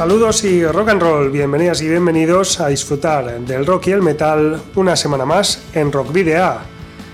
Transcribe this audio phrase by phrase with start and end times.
[0.00, 4.58] Saludos y rock and roll, bienvenidas y bienvenidos a disfrutar del rock y el metal
[4.74, 6.54] una semana más en Rock Video.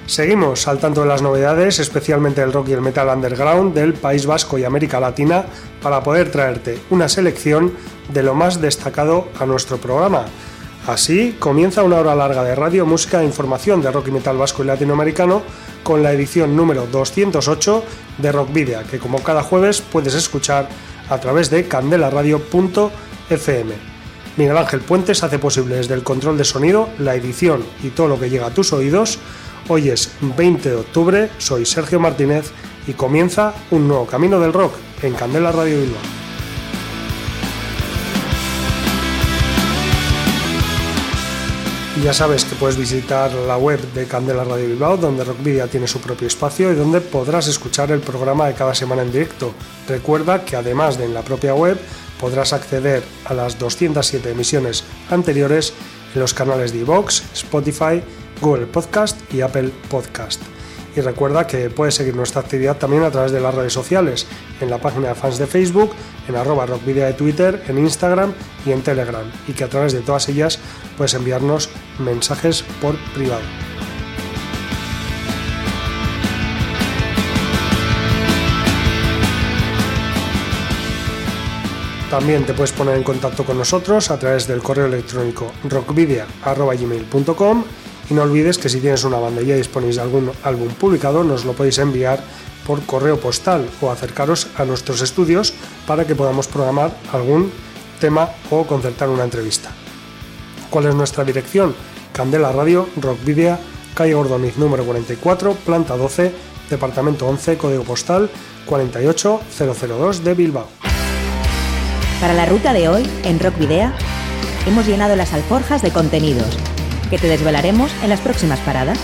[0.06, 4.24] Seguimos al tanto de las novedades, especialmente el rock y el metal underground del País
[4.24, 5.46] Vasco y América Latina,
[5.82, 7.72] para poder traerte una selección
[8.14, 10.27] de lo más destacado a nuestro programa.
[10.86, 14.62] Así comienza una hora larga de radio, música e información de rock y metal vasco
[14.62, 15.42] y latinoamericano
[15.82, 17.82] con la edición número 208
[18.18, 20.68] de Rock Video, que como cada jueves puedes escuchar
[21.08, 23.74] a través de candelaradio.fm.
[24.36, 28.20] Miguel Ángel Puentes hace posible desde el control de sonido, la edición y todo lo
[28.20, 29.18] que llega a tus oídos.
[29.68, 32.50] Hoy es 20 de octubre, soy Sergio Martínez
[32.86, 36.25] y comienza un nuevo camino del rock en Candela Radio Bilbao.
[41.97, 45.86] Y ya sabes que puedes visitar la web de Candela Radio Bilbao, donde Rockvidia tiene
[45.86, 49.55] su propio espacio y donde podrás escuchar el programa de cada semana en directo.
[49.89, 51.78] Recuerda que además de en la propia web,
[52.20, 55.72] podrás acceder a las 207 emisiones anteriores
[56.14, 58.02] en los canales de iVoox, Spotify,
[58.42, 60.55] Google Podcast y Apple Podcast.
[60.97, 64.27] Y recuerda que puedes seguir nuestra actividad también a través de las redes sociales,
[64.62, 65.91] en la página de fans de Facebook,
[66.27, 68.33] en arroba rockvidia de Twitter, en Instagram
[68.64, 70.58] y en Telegram, y que a través de todas ellas
[70.97, 73.42] puedes enviarnos mensajes por privado.
[82.11, 87.64] También te puedes poner en contacto con nosotros a través del correo electrónico rockvidia.gmail.com
[88.11, 91.44] y no olvides que si tienes una banda y disponéis de algún álbum publicado, nos
[91.44, 92.22] lo podéis enviar
[92.67, 95.55] por correo postal o acercaros a nuestros estudios
[95.86, 97.50] para que podamos programar algún
[98.00, 99.70] tema o concertar una entrevista.
[100.70, 101.74] ¿Cuál es nuestra dirección?
[102.12, 103.58] Candela Radio, Rock Video,
[103.95, 106.33] calle Gordoniz número 44, planta 12,
[106.70, 108.30] departamento 11, código postal
[108.66, 110.68] 48002 de Bilbao.
[112.20, 113.92] Para la ruta de hoy, en Rock Video,
[114.66, 116.56] hemos llenado las alforjas de contenidos
[117.11, 118.98] que te desvelaremos en las próximas paradas.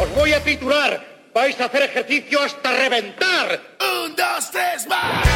[0.00, 1.14] Os voy a titular.
[1.34, 3.60] Vais a hacer ejercicio hasta reventar.
[3.80, 5.26] Un, dos, tres, más.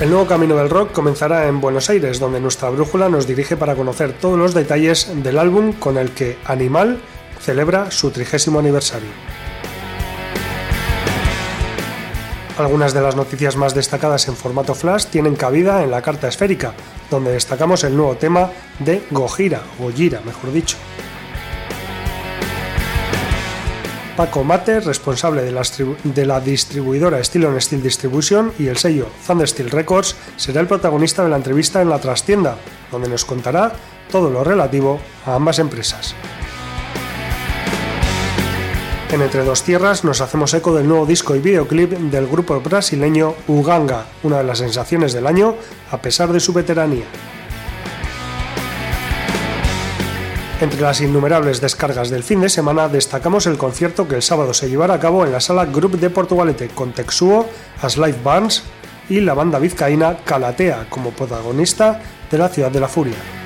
[0.00, 3.76] El nuevo camino del rock comenzará en Buenos Aires, donde nuestra brújula nos dirige para
[3.76, 6.98] conocer todos los detalles del álbum con el que Animal
[7.40, 9.10] celebra su trigésimo aniversario.
[12.58, 16.74] Algunas de las noticias más destacadas en formato flash tienen cabida en la carta esférica,
[17.10, 20.76] donde destacamos el nuevo tema de Gojira, o Gira, mejor dicho.
[24.16, 30.14] Paco Mate, responsable de la, distribuidora Steel Steel Distribution y el sello Thunder Steel Records,
[30.36, 32.58] será el protagonista de la entrevista en la trastienda,
[32.90, 33.72] donde nos contará
[34.10, 36.14] todo lo relativo a ambas empresas.
[39.12, 43.34] En Entre Dos Tierras nos hacemos eco del nuevo disco y videoclip del grupo brasileño
[43.46, 45.54] Uganga, una de las sensaciones del año
[45.90, 47.04] a pesar de su veteranía.
[50.62, 54.70] Entre las innumerables descargas del fin de semana destacamos el concierto que el sábado se
[54.70, 57.46] llevará a cabo en la sala Group de Portugalete con Texuo,
[57.82, 58.62] As Live Bands
[59.10, 63.41] y la banda vizcaína Calatea como protagonista de la Ciudad de la Furia.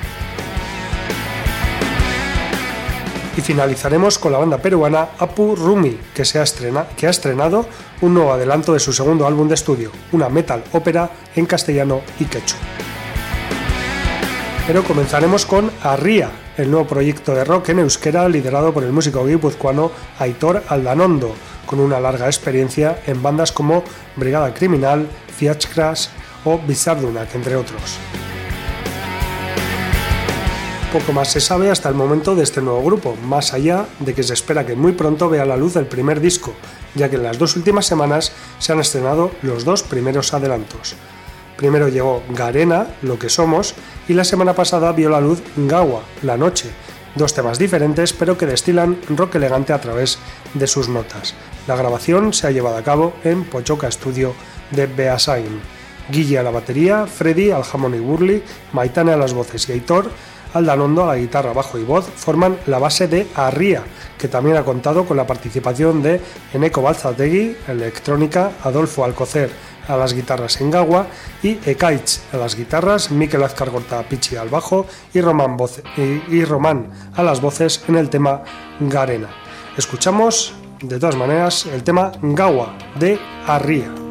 [3.37, 7.65] Y finalizaremos con la banda peruana Apu Rumi, que, se ha, estrenado
[8.01, 12.25] un nuevo adelanto de su segundo álbum de estudio, una metal ópera en castellano y
[12.25, 12.59] quechua.
[14.65, 19.25] Pero comenzaremos con Arria, el nuevo proyecto de rock en euskera liderado por el músico
[19.25, 21.33] guipuzcoano Aitor Aldanondo,
[21.65, 23.83] con una larga experiencia en bandas como
[24.15, 25.07] Brigada Criminal,
[25.37, 26.07] Fiat Crash
[26.43, 27.99] o Bizardunak, entre otros.
[30.91, 34.23] Poco más se sabe hasta el momento de este nuevo grupo, más allá de que
[34.23, 36.53] se espera que muy pronto vea la luz el primer disco,
[36.95, 40.95] ya que en las dos últimas semanas se han estrenado los dos primeros adelantos.
[41.57, 43.75] Primero llegó Garena, Lo que somos,
[44.07, 46.69] y la semana pasada vio la luz Gawa, La noche,
[47.15, 50.19] dos temas diferentes pero que destilan rock elegante a través
[50.53, 51.33] de sus notas.
[51.67, 54.33] La grabación se ha llevado a cabo en Pochoca Studio
[54.71, 55.59] de Beasain.
[56.09, 58.41] Guille a la batería, Freddy al jamón y burley,
[58.71, 60.09] Maitane a las voces y Aitor
[60.57, 63.83] Aldanondo a la guitarra, bajo y voz forman la base de Arría,
[64.17, 66.21] que también ha contado con la participación de
[66.53, 69.49] Eneco Balzategui, electrónica, Adolfo Alcocer
[69.87, 71.07] a las guitarras en Gawa
[71.41, 75.57] y Ekaich a las guitarras, Mikel Azcargorta Pichi al bajo y Román,
[75.97, 78.43] y a las voces en el tema
[78.79, 79.29] Garena.
[79.77, 84.06] Escuchamos de todas maneras el tema Gawa de Arría.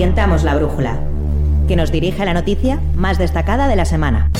[0.00, 0.98] Orientamos la brújula,
[1.68, 4.30] que nos dirige la noticia más destacada de la semana.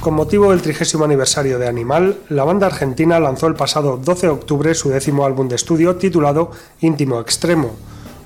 [0.00, 4.32] Con motivo del trigésimo aniversario de Animal, la banda argentina lanzó el pasado 12 de
[4.32, 7.72] octubre su décimo álbum de estudio titulado Íntimo Extremo,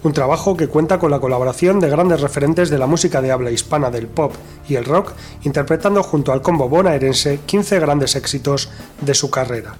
[0.04, 3.50] un trabajo que cuenta con la colaboración de grandes referentes de la música de habla
[3.50, 4.32] hispana del pop
[4.68, 5.10] y el rock,
[5.42, 9.74] interpretando junto al combo bonaerense 15 grandes éxitos de su carrera.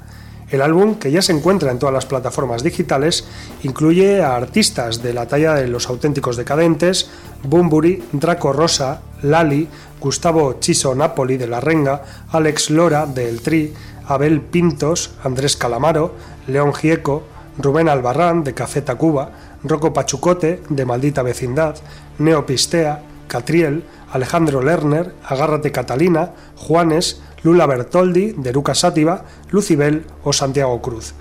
[0.51, 3.25] El álbum, que ya se encuentra en todas las plataformas digitales,
[3.63, 7.09] incluye a artistas de la talla de Los Auténticos Decadentes,
[7.45, 9.69] Bumburi, Draco Rosa, Lali,
[10.01, 12.03] Gustavo Chiso Napoli de La Renga,
[12.33, 13.73] Alex Lora de El Tri,
[14.09, 16.15] Abel Pintos, Andrés Calamaro,
[16.49, 17.23] León Gieco,
[17.59, 19.31] Rubén Albarrán de Café Tacuba,
[19.63, 21.77] Rocco Pachucote de Maldita Vecindad,
[22.19, 30.33] Neo Pistea, Catriel, Alejandro Lerner, Agárrate Catalina, Juanes, Lula Bertoldi, de Luca Sátiva, Lucibel o
[30.33, 31.15] Santiago Cruz.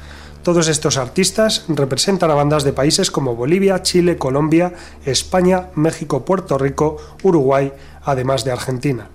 [0.43, 4.73] Todos estos artistas representan a bandas de países como Bolivia, Chile, Colombia,
[5.05, 7.73] España, México, Puerto Rico, Uruguay,
[8.03, 9.09] además de Argentina.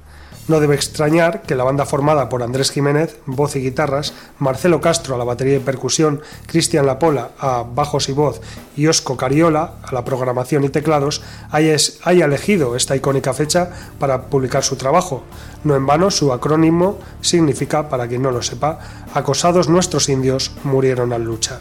[0.46, 5.14] No debe extrañar que la banda formada por Andrés Jiménez, voz y guitarras, Marcelo Castro
[5.14, 8.42] a la batería y percusión, Cristian Lapola a bajos y voz
[8.76, 14.62] y Osco Cariola a la programación y teclados, haya, elegido esta icónica fecha para publicar
[14.62, 15.22] su trabajo.
[15.64, 18.80] No en vano, su acrónimo significa, para quien no lo sepa,
[19.14, 21.60] Acosados nuestros indios murieron al luchar.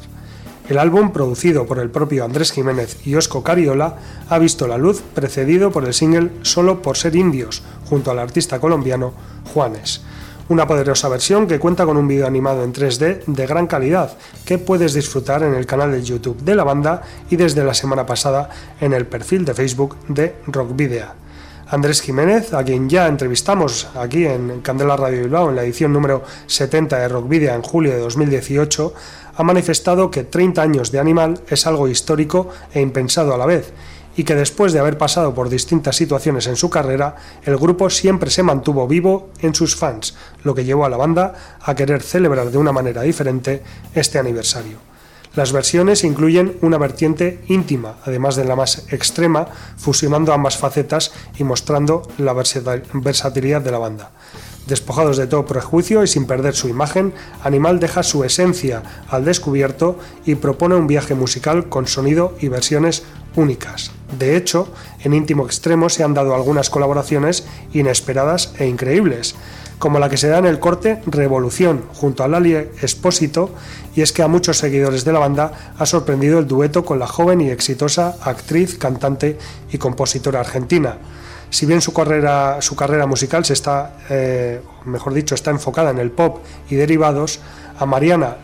[0.74, 5.04] El álbum, producido por el propio Andrés Jiménez y Osco Cariola, ha visto la luz
[5.14, 9.14] precedido por el single Solo por ser indios, junto al artista colombiano
[9.54, 10.02] Juanes.
[10.50, 14.58] Una poderosa versión que cuenta con un vídeo animado en 3D de gran calidad que
[14.58, 18.50] puedes disfrutar en el canal de YouTube de la banda y desde la semana pasada
[18.82, 21.24] en el perfil de Facebook de Rock Video.
[21.74, 26.24] Andrés Jiménez, a quien ya entrevistamos aquí en Candela Radio Bilbao en la edición número
[26.46, 28.94] 70 de Rock Video en julio de 2018,
[29.36, 33.74] ha manifestado que 30 años de Animal es algo histórico e impensado a la vez,
[34.16, 38.30] y que después de haber pasado por distintas situaciones en su carrera, el grupo siempre
[38.30, 42.52] se mantuvo vivo en sus fans, lo que llevó a la banda a querer celebrar
[42.52, 43.64] de una manera diferente
[43.96, 44.78] este aniversario.
[45.36, 49.48] Las versiones incluyen una vertiente íntima, además de la más extrema,
[49.78, 54.12] fusionando ambas facetas y mostrando la versatilidad de la banda.
[54.68, 59.98] Despojados de todo prejuicio y sin perder su imagen, Animal deja su esencia al descubierto
[60.26, 63.04] y propone un viaje musical con sonido y versiones
[63.36, 63.92] únicas.
[64.18, 64.70] De hecho,
[65.04, 69.36] en íntimo extremo se han dado algunas colaboraciones inesperadas e increíbles,
[69.80, 73.50] como la que se da en el corte Revolución junto a Lali Espósito,
[73.96, 77.08] y es que a muchos seguidores de la banda ha sorprendido el dueto con la
[77.08, 79.38] joven y exitosa actriz, cantante
[79.74, 81.00] y compositora argentina.
[81.54, 86.40] Si bien su carrera, musical se está, eh, mejor dicho, está enfocada en el pop
[86.68, 87.42] y derivados,
[87.78, 88.38] a Mariana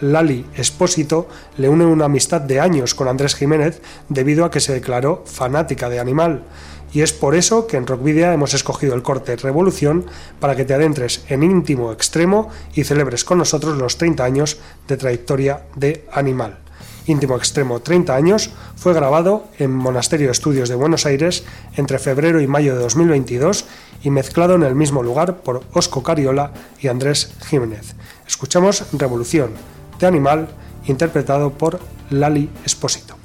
[0.00, 4.72] Lali Espósito le une una amistad de años con Andrés Jiménez debido a que se
[4.72, 6.44] declaró fanática de Animal.
[6.92, 10.06] Y es por eso que en Rockvidia hemos escogido el corte Revolución
[10.38, 14.96] para que te adentres en íntimo extremo y celebres con nosotros los 30 años de
[14.96, 16.63] trayectoria de Animal.
[17.06, 21.44] Íntimo Extremo 30 años, fue grabado en Monasterio Estudios de Buenos Aires
[21.76, 23.64] entre febrero y mayo de 2022
[24.02, 27.94] y mezclado en el mismo lugar por Osco Cariola y Andrés Jiménez.
[28.26, 29.50] Escuchamos Revolución
[29.98, 30.48] de Animal,
[30.86, 31.80] interpretado por
[32.10, 33.16] Lali Espósito.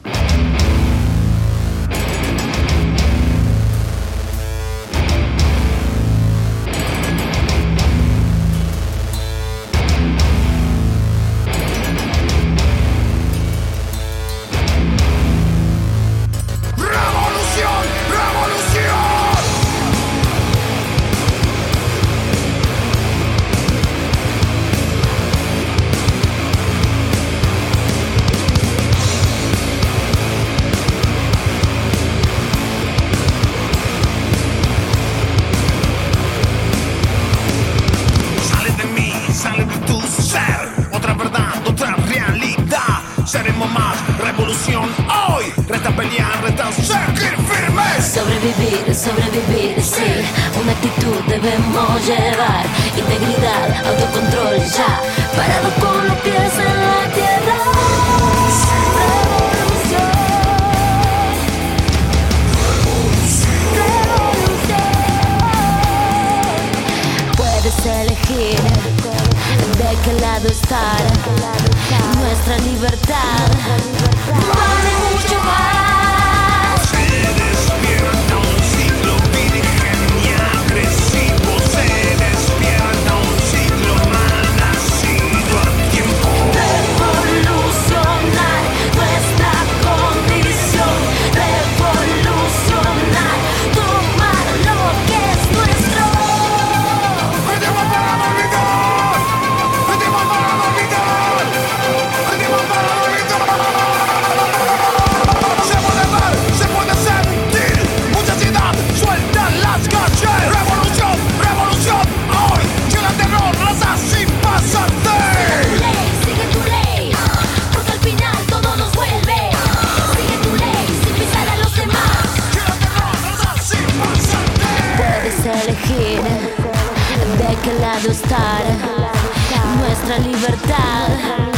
[129.78, 131.49] nuestra libertad.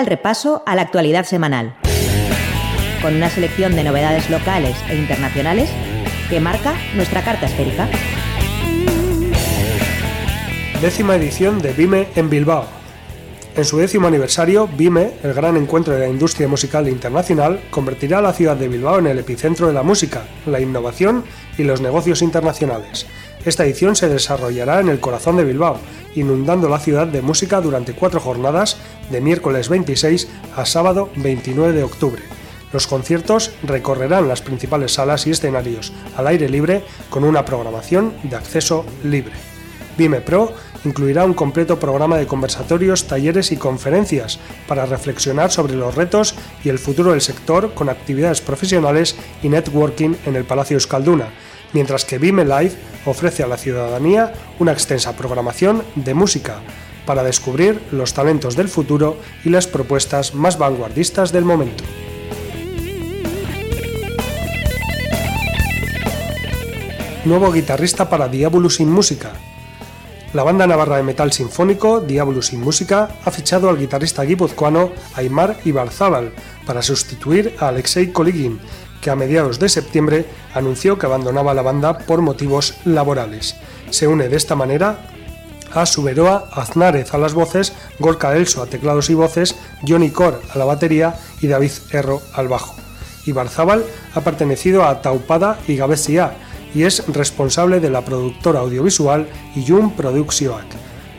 [0.00, 1.76] El repaso a la actualidad semanal,
[3.02, 5.70] con una selección de novedades locales e internacionales
[6.30, 7.86] que marca nuestra carta esférica.
[10.80, 12.64] Décima edición de Vime en Bilbao.
[13.56, 18.22] En su décimo aniversario, Vime, el gran encuentro de la industria musical internacional, convertirá a
[18.22, 21.24] la ciudad de Bilbao en el epicentro de la música, la innovación
[21.58, 23.06] y los negocios internacionales.
[23.44, 25.78] Esta edición se desarrollará en el corazón de Bilbao,
[26.14, 28.76] inundando la ciudad de música durante cuatro jornadas,
[29.10, 32.22] de miércoles 26 a sábado 29 de octubre.
[32.72, 38.36] Los conciertos recorrerán las principales salas y escenarios al aire libre con una programación de
[38.36, 39.32] acceso libre.
[39.98, 40.52] Vime Pro
[40.84, 46.68] incluirá un completo programa de conversatorios, talleres y conferencias para reflexionar sobre los retos y
[46.70, 51.28] el futuro del sector con actividades profesionales y networking en el Palacio Euskalduna,
[51.72, 52.72] mientras que Vime Live
[53.04, 56.60] ofrece a la ciudadanía una extensa programación de música
[57.06, 61.84] para descubrir los talentos del futuro y las propuestas más vanguardistas del momento.
[67.24, 69.32] Nuevo guitarrista para Diabolus sin Música.
[70.32, 75.58] La banda navarra de metal sinfónico Diabolus sin Música ha fichado al guitarrista guipuzcoano Aymar
[75.64, 76.32] Ibarzábal
[76.64, 78.58] para sustituir a Alexei Koligin,
[79.02, 83.56] que a mediados de septiembre anunció que abandonaba la banda por motivos laborales.
[83.90, 85.10] Se une de esta manera
[85.72, 90.58] a Suberoa Aznárez a las voces, Gorka Elso a teclados y voces, Johnny Cor a
[90.58, 92.76] la batería y David Erro al bajo.
[93.26, 93.84] Ibarzábal
[94.14, 96.32] ha pertenecido a Taupada y Gabesia
[96.74, 100.66] y es responsable de la productora audiovisual Iyun Productioak.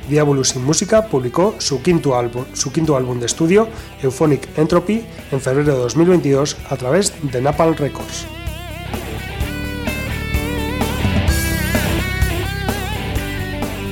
[0.10, 3.68] Diabolus sin Música publicó su quinto, álbum, su quinto álbum de estudio,
[4.02, 8.41] Euphonic Entropy, en febrero de 2022 a través de Napalm Records.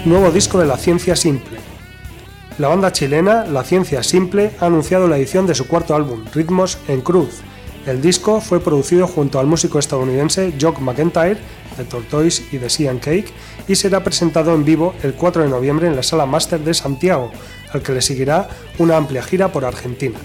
[0.09, 1.59] Nuevo disco de La Ciencia Simple.
[2.57, 6.79] La banda chilena La Ciencia Simple ha anunciado la edición de su cuarto álbum, Ritmos
[6.87, 7.41] en Cruz.
[7.85, 11.37] El disco fue producido junto al músico estadounidense Jock McIntyre
[11.77, 13.31] de Tortoise y de Sea Cake
[13.67, 17.31] y será presentado en vivo el 4 de noviembre en la Sala Master de Santiago,
[17.71, 20.17] al que le seguirá una amplia gira por Argentina.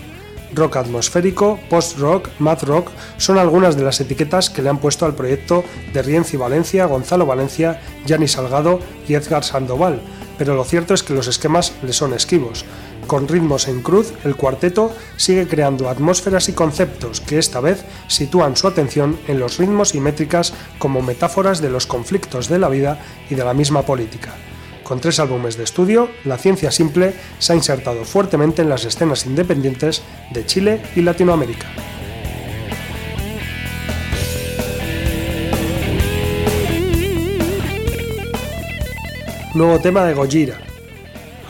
[0.55, 5.15] Rock atmosférico, post-rock, math rock son algunas de las etiquetas que le han puesto al
[5.15, 10.01] proyecto de Rienzi Valencia, Gonzalo Valencia, Gianni Salgado y Edgar Sandoval,
[10.39, 12.65] pero lo cierto es que los esquemas le son esquivos.
[13.09, 18.57] Con ritmos en cruz, el cuarteto sigue creando atmósferas y conceptos que esta vez sitúan
[18.57, 22.99] su atención en los ritmos y métricas como metáforas de los conflictos de la vida
[23.29, 24.35] y de la misma política.
[24.85, 29.25] Con tres álbumes de estudio, la ciencia simple se ha insertado fuertemente en las escenas
[29.25, 31.67] independientes de Chile y Latinoamérica.
[39.55, 40.59] Nuevo tema de Gojira,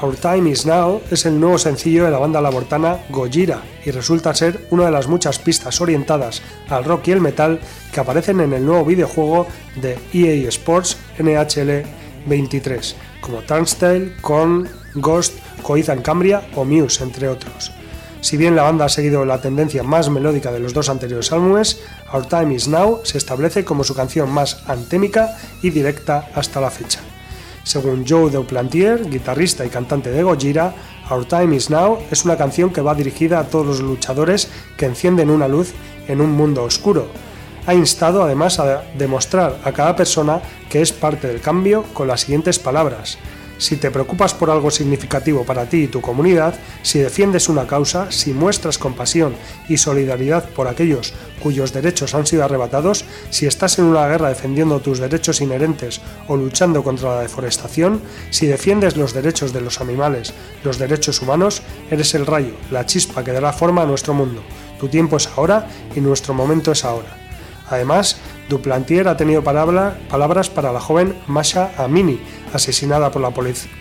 [0.00, 4.34] Our Time Is Now es el nuevo sencillo de la banda labortana Gojira y resulta
[4.34, 7.58] ser una de las muchas pistas orientadas al rock y el metal
[7.92, 11.84] que aparecen en el nuevo videojuego de EA Sports NHL
[12.26, 17.72] 23, como Turnstile, Korn, Ghost, Coizan Cambria o Muse, entre otros.
[18.20, 21.80] Si bien la banda ha seguido la tendencia más melódica de los dos anteriores álbumes,
[22.12, 26.70] Our Time Is Now se establece como su canción más antémica y directa hasta la
[26.70, 27.00] fecha.
[27.64, 30.74] Según Joe Duplantier, guitarrista y cantante de Gojira,
[31.10, 34.86] Our Time Is Now es una canción que va dirigida a todos los luchadores que
[34.86, 35.72] encienden una luz
[36.08, 37.08] en un mundo oscuro.
[37.66, 42.22] Ha instado además a demostrar a cada persona que es parte del cambio con las
[42.22, 43.18] siguientes palabras.
[43.56, 48.10] Si te preocupas por algo significativo para ti y tu comunidad, si defiendes una causa,
[48.10, 49.34] si muestras compasión
[49.68, 54.80] y solidaridad por aquellos cuyos derechos han sido arrebatados, si estás en una guerra defendiendo
[54.80, 60.34] tus derechos inherentes o luchando contra la deforestación, si defiendes los derechos de los animales,
[60.64, 64.42] los derechos humanos, eres el rayo, la chispa que dará forma a nuestro mundo.
[64.80, 67.23] Tu tiempo es ahora y nuestro momento es ahora.
[67.68, 72.20] Además, Duplantier ha tenido palabras para la joven Masha Amini,
[72.52, 73.30] asesinada por la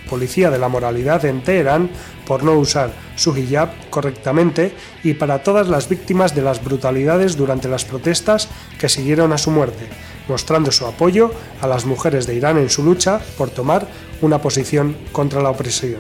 [0.10, 1.90] policía de la moralidad en Teherán
[2.26, 7.68] por no usar su hijab correctamente y para todas las víctimas de las brutalidades durante
[7.68, 8.48] las protestas
[8.80, 9.90] que siguieron a su muerte,
[10.28, 13.88] mostrando su apoyo a las mujeres de Irán en su lucha por tomar
[14.22, 16.00] una posición contra la opresión.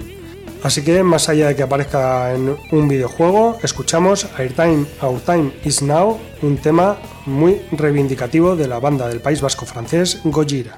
[0.64, 5.52] Así que más allá de que aparezca en un videojuego, escuchamos Our Time, Our Time
[5.66, 10.78] Is Now, un tema muy reivindicativo de la banda del País Vasco francés Gojira.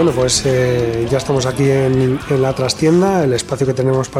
[0.00, 4.10] Bueno, pues eh, ya estamos aquí en, la trastienda, el espacio que tenemos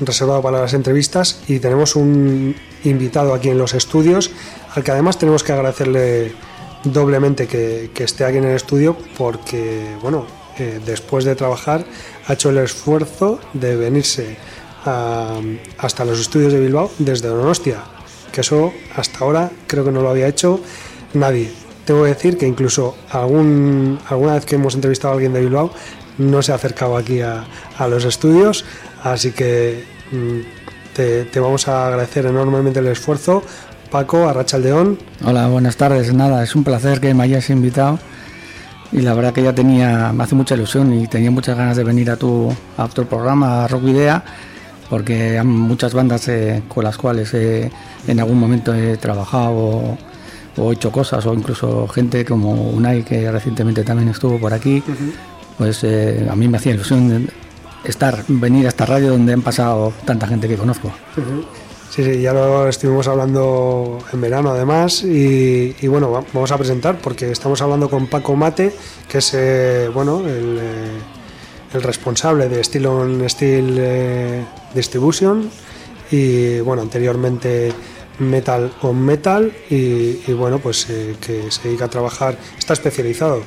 [0.00, 4.30] reservado para las entrevistas y tenemos un invitado aquí en los estudios,
[4.74, 6.34] al que además tenemos que agradecerle
[6.84, 10.26] doblemente que, esté aquí en el estudio porque, bueno,
[10.58, 11.86] eh, después de trabajar
[12.26, 14.36] ha hecho el esfuerzo de venirse
[14.84, 17.78] hasta los estudios de Bilbao desde Donostia,
[18.30, 20.60] que eso hasta ahora creo que no lo había hecho
[21.14, 25.40] nadie tengo que decir que incluso algún, alguna vez que hemos entrevistado a alguien de
[25.40, 25.72] Bilbao
[26.18, 27.44] no se ha acercado aquí a,
[27.88, 28.64] los estudios,
[29.02, 33.42] así que mm, te, vamos a agradecer enormemente el esfuerzo.
[33.90, 34.98] Paco, Arrachaldeón.
[35.24, 36.14] Hola, buenas tardes.
[36.14, 37.98] Nada, es un placer que me hayas invitado
[38.90, 41.84] y la verdad que ya tenía, me hace mucha ilusión y tenía muchas ganas de
[41.84, 44.22] venir a tu, a otro programa, a Rock Idea,
[44.88, 49.98] porque hay muchas bandas eh, con las cuales en algún momento he trabajado
[50.56, 54.82] o hecho cosas, o incluso gente como Unai, que recientemente también estuvo por aquí,
[55.58, 57.28] pues eh, a mí me hacía ilusión
[57.84, 60.92] estar, venir a esta radio donde han pasado tanta gente que conozco.
[61.90, 67.30] Sí, sí, ya lo estuvimos hablando en verano además y, bueno, vamos a presentar porque
[67.30, 68.72] estamos hablando con Paco Mate,
[69.08, 70.98] que es eh, bueno el, eh,
[71.74, 75.50] el, responsable de Steel on Steel Distribution
[76.10, 77.72] y bueno, anteriormente
[78.22, 83.42] metal on metal y, bueno, pues eh, que se dedica a trabajar, está especializado,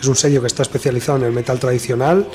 [0.00, 2.26] es un sello que está especializado en el metal tradicional,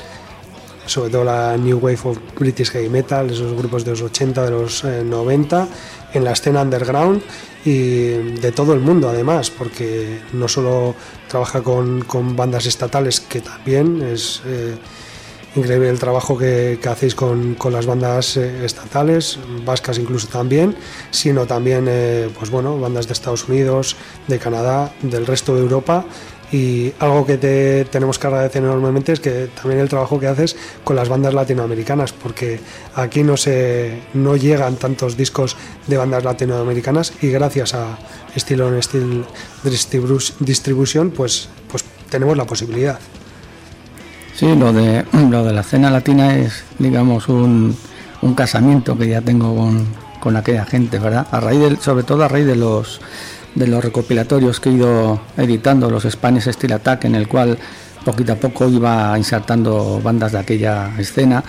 [0.86, 4.50] sobre todo la New Wave of British Heavy Metal, esos grupos de los 80, de
[4.50, 5.66] los 90, eh,
[6.14, 7.22] en la escena underground
[7.64, 8.08] y
[8.40, 10.94] de todo el mundo además, porque no solo
[11.28, 14.42] trabaja con, con bandas estatales, que también es...
[14.46, 14.76] Eh,
[15.54, 20.74] increíble el trabajo que, hacéis con, las bandas eh, estatales, vascas incluso también,
[21.10, 26.04] sino también eh, pues bueno, bandas de Estados Unidos, de Canadá, del resto de Europa.
[26.52, 30.56] Y algo que te tenemos que agradecer enormemente es que también el trabajo que haces
[30.84, 32.60] con las bandas latinoamericanas, porque
[32.94, 35.56] aquí no se no llegan tantos discos
[35.88, 37.98] de bandas latinoamericanas y gracias a
[38.36, 39.24] Steel on Steel
[40.38, 43.00] Distribution, pues, pues tenemos la posibilidad.
[44.34, 47.76] Sí, lo de, lo de la cena latina es, digamos, un,
[48.22, 49.86] un casamiento que ya tengo con,
[50.20, 51.26] con, aquella gente, ¿verdad?
[51.30, 53.00] A raíz del, sobre todo a raíz de los,
[53.54, 57.58] de los recopilatorios que he ido editando, los Spanish Steel Attack, en el cual
[58.04, 61.42] poquito a poco iba insertando bandas de aquella escena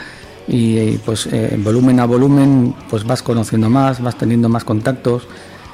[0.48, 5.28] y pues eh, volumen a volumen pues vas conociendo más, vas teniendo más contactos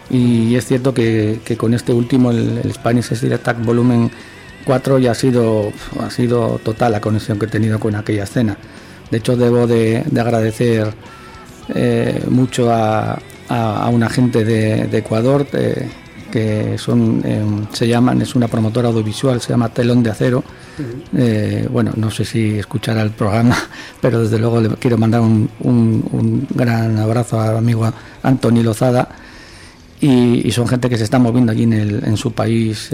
[0.09, 4.11] y es cierto que, que con este último, el, el Spanish Steel Attack volumen
[4.65, 8.57] 4 ya ha sido, ha sido total la conexión que he tenido con aquella escena.
[9.09, 10.93] De hecho, debo de, agradecer
[11.75, 13.19] eh, mucho a,
[13.49, 15.89] a, una gente de, Ecuador eh,
[16.31, 17.43] que son, eh,
[17.73, 20.43] se llaman, es una promotora audiovisual, se llama Telón de Acero.
[21.69, 23.57] bueno, no sé si escuchará el programa,
[24.01, 27.91] pero desde luego le quiero mandar un, un, gran abrazo al amigo
[28.23, 29.09] Antonio Lozada.
[29.99, 32.89] Y, son gente que se está moviendo allí en, el, en su país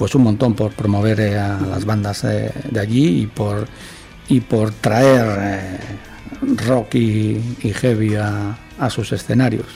[0.00, 3.68] pues un montón por promover eh, a las bandas de allí y por
[4.30, 5.78] y por traer eh,
[6.66, 7.38] rock y,
[7.74, 8.56] heavy a,
[8.88, 9.66] sus escenarios.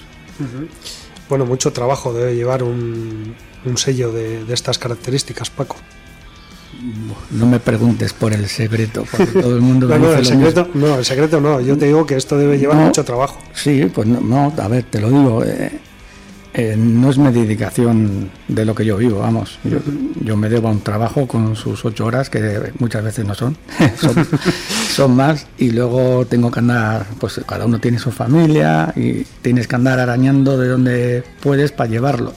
[1.29, 3.35] Bueno, mucho trabajo debe llevar un,
[3.75, 5.77] sello de, estas características, Paco.
[7.31, 11.05] No me preguntes por el secreto, porque todo el mundo no, el secreto, no, el
[11.05, 11.61] secreto no.
[11.61, 13.39] Yo te digo que esto debe llevar mucho trabajo.
[13.53, 15.45] Sí, pues no, a ver, te lo digo.
[15.45, 15.81] Eh,
[16.57, 19.59] eh, no es mi dedicación de lo que yo vivo, vamos.
[20.23, 23.57] Yo, me debo a un trabajo con sus ocho horas, que muchas veces no son,
[24.88, 29.67] son, más, y luego tengo que andar, pues cada uno tiene su familia y tienes
[29.67, 32.33] que andar arañando de donde puedes para llevarlo.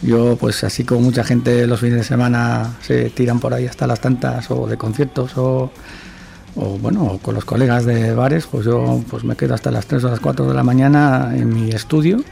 [0.00, 3.88] Yo, pues así como mucha gente los fines de semana se tiran por ahí hasta
[3.88, 5.72] las tantas, o de conciertos, o,
[6.54, 10.04] o bueno, con los colegas de bares, pues yo pues me quedo hasta las 3
[10.04, 12.22] o las 4 de la mañana en mi estudio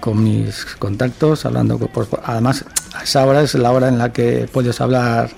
[0.00, 4.48] con mis contactos, hablando, pues, además a esa hora es la hora en la que
[4.52, 5.30] puedes hablar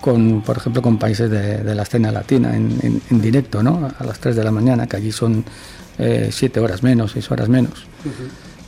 [0.00, 3.90] con, por ejemplo, con países de, la escena latina en, directo, ¿no?
[3.98, 5.44] A las 3 de la mañana, que allí son
[5.98, 7.86] 7 eh, horas menos, 6 horas menos.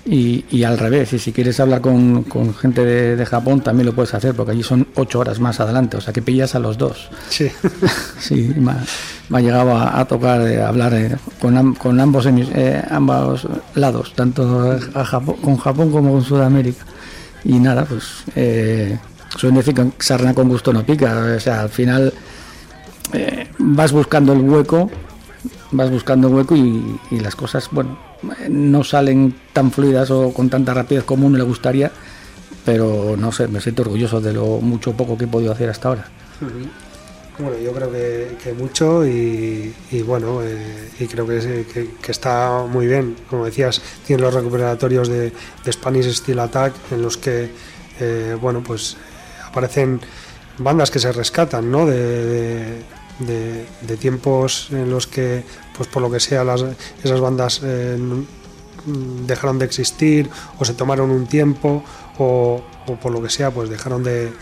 [0.05, 4.35] Y, al revés, y si quieres hablar con, gente de, Japón, también lo puedes hacer,
[4.35, 7.11] porque allí son ocho horas más adelante, o sea que pillas a los dos.
[7.29, 7.49] Sí.
[8.19, 8.73] sí, me
[9.33, 14.79] ha, llegado a, tocar eh, hablar eh, con, con ambos, eh, ambos lados, tanto
[15.43, 16.85] con Japón como con Sudamérica.
[17.45, 18.99] Y nada, pues eh,
[19.37, 22.13] suelen decir que sarna con gusto no pica, o sea, al final
[23.59, 24.91] vas buscando el hueco,
[25.71, 27.99] vas buscando el hueco y, las cosas, bueno,
[28.49, 31.93] no salen tan fluidas o con tanta rapidez como uno le gustaría,
[32.65, 35.89] pero no sé, me siento orgulloso de lo mucho poco que he podido hacer hasta
[35.89, 36.07] ahora.
[37.39, 39.73] Bueno, yo creo que, mucho y,
[40.05, 41.67] bueno, eh, y creo que,
[42.03, 43.17] que, está muy bien.
[43.31, 45.33] Como decías, tiene los recuperatorios de,
[45.71, 47.51] Spanish Steel Attack en los que,
[48.01, 48.97] eh, bueno, pues
[49.45, 50.01] aparecen
[50.59, 51.87] bandas que se rescatan, ¿no?
[51.87, 52.83] de,
[54.01, 55.45] tiempos en los que,
[55.77, 56.45] pues por lo que sea,
[57.03, 57.99] esas bandas eh,
[59.27, 61.83] dejaron de existir o se tomaron un tiempo
[62.19, 62.63] o,
[63.01, 64.33] por lo que sea, pues dejaron de,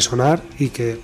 [0.00, 1.00] sonar y que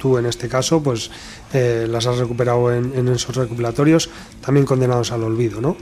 [0.00, 1.10] tú en este caso, pues
[1.52, 4.10] eh, las has recuperado en, esos recuperatorios,
[4.44, 5.76] también condenados al olvido, ¿no?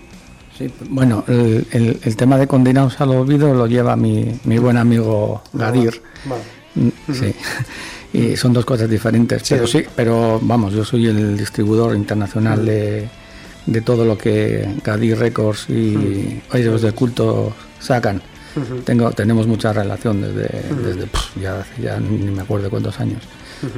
[0.56, 1.66] Sí, bueno, el,
[2.02, 6.00] el, tema de condenados al olvido lo lleva mi, mi buen amigo Gadir.
[6.74, 7.34] Mm, sí
[8.16, 9.42] y son dos cosas diferentes.
[9.48, 13.08] pero sí, pero vamos, yo soy el distribuidor internacional de,
[13.66, 18.22] de todo lo que Gadi Records y Oídos de Culto sacan.
[18.84, 20.48] Tengo, tenemos mucha relación desde,
[20.82, 23.22] desde ya, ya ni me acuerdo cuántos años.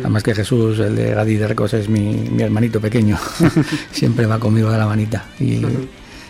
[0.00, 3.18] Además que Jesús, el de Gadi Records, es mi, mi hermanito pequeño.
[3.92, 5.26] Siempre va conmigo de la manita.
[5.38, 5.62] Y,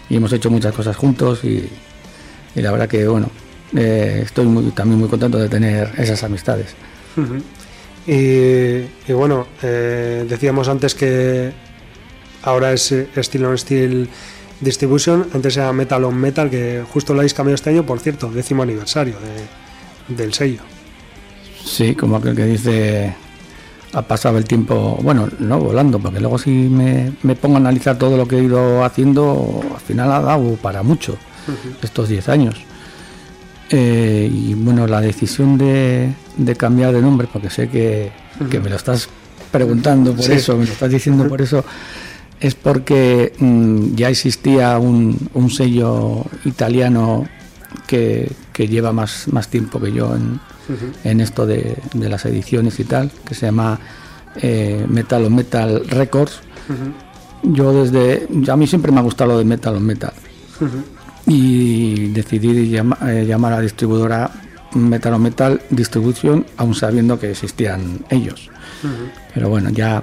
[0.08, 1.68] y, hemos hecho muchas cosas juntos y,
[2.54, 3.30] y la verdad que, bueno,
[3.76, 6.74] eh, estoy muy, también muy contento de tener esas amistades.
[8.06, 11.52] Y, bueno, eh, decíamos antes que
[12.42, 14.08] ahora es Steel on Steel
[14.60, 18.30] Distribution, antes era Metal on Metal, que justo lo habéis cambiado este año, por cierto,
[18.30, 19.16] décimo aniversario
[20.08, 20.60] del sello.
[21.62, 23.14] Sí, como aquel que dice,
[23.92, 28.16] ha pasado el tiempo, bueno, no volando, porque luego si me, pongo a analizar todo
[28.16, 31.16] lo que he ido haciendo, al final ha dado para mucho
[31.82, 32.56] estos 10 años.
[33.70, 36.14] Eh, y bueno, la decisión de,
[36.56, 39.08] cambiar de nombre, porque sé que, me lo estás
[39.50, 41.64] preguntando por eso, me lo estás diciendo por eso,
[42.40, 47.26] es porque mm, ya existía un, sello italiano
[47.86, 50.40] que, lleva más, más tiempo que yo en,
[51.20, 53.78] esto de, las ediciones y tal, que se llama
[54.36, 56.40] eh, Metal o Metal Records.
[57.42, 60.12] Yo desde, a mí siempre me ha gustado lo de Metal o Metal
[61.26, 64.30] y decidí eh, llamar a distribuidora
[64.74, 68.50] Metal o Metal Distribution, aún sabiendo que existían ellos.
[69.34, 70.02] Pero bueno, ya,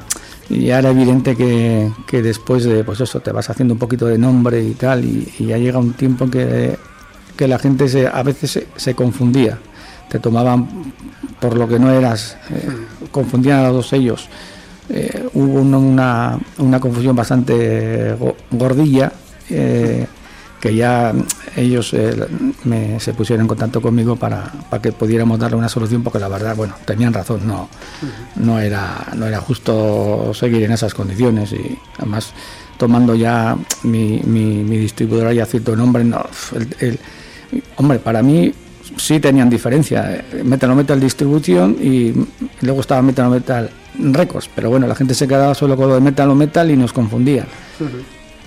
[0.49, 4.63] ya era evidente que, después de pues eso, te vas haciendo un poquito de nombre
[4.63, 6.77] y tal, y, ya llega un tiempo que,
[7.35, 9.59] que la gente se, a veces se, confundía,
[10.09, 10.93] te tomaban
[11.39, 12.69] por lo que no eras, eh,
[13.11, 14.27] confundían a los dos ellos.
[14.89, 18.15] Eh, hubo una, una, confusión bastante
[18.51, 19.11] gordilla
[20.65, 21.13] que ya
[21.55, 22.27] ellos eh,
[22.97, 26.73] se pusieron en contacto conmigo para, que pudiéramos darle una solución porque la verdad bueno
[26.85, 27.69] tenían razón no
[28.37, 32.33] no era no era justo seguir en esas condiciones y además
[32.77, 36.25] tomando ya mi, mi, distribuidora ya cierto nombre no
[36.79, 36.99] el,
[37.75, 38.51] hombre para mí
[38.97, 42.13] sí tenían diferencia Metal Metal Distribution y
[42.61, 46.01] luego estaba Metal Metal Records pero bueno la gente se quedaba solo con lo de
[46.01, 47.45] Metal Metal y nos confundía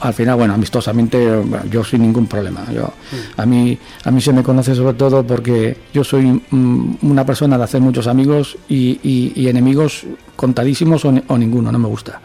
[0.01, 2.65] al final, bueno, amistosamente, yo sin ningún problema.
[2.73, 2.93] Yo,
[3.37, 7.59] a, mí, a mí se me conoce sobre todo porque yo soy mm, una persona
[7.59, 10.05] de hacer muchos amigos y, enemigos
[10.37, 12.21] contadísimos o, ninguno, no me gusta.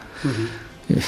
[0.88, 1.00] Eh,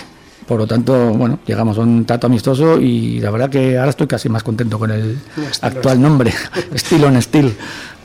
[0.47, 4.07] por lo tanto, bueno, llegamos a un trato amistoso y la verdad que ahora estoy
[4.07, 5.19] casi más contento con el
[5.61, 6.33] actual nombre,
[6.75, 7.51] estilo en estilo.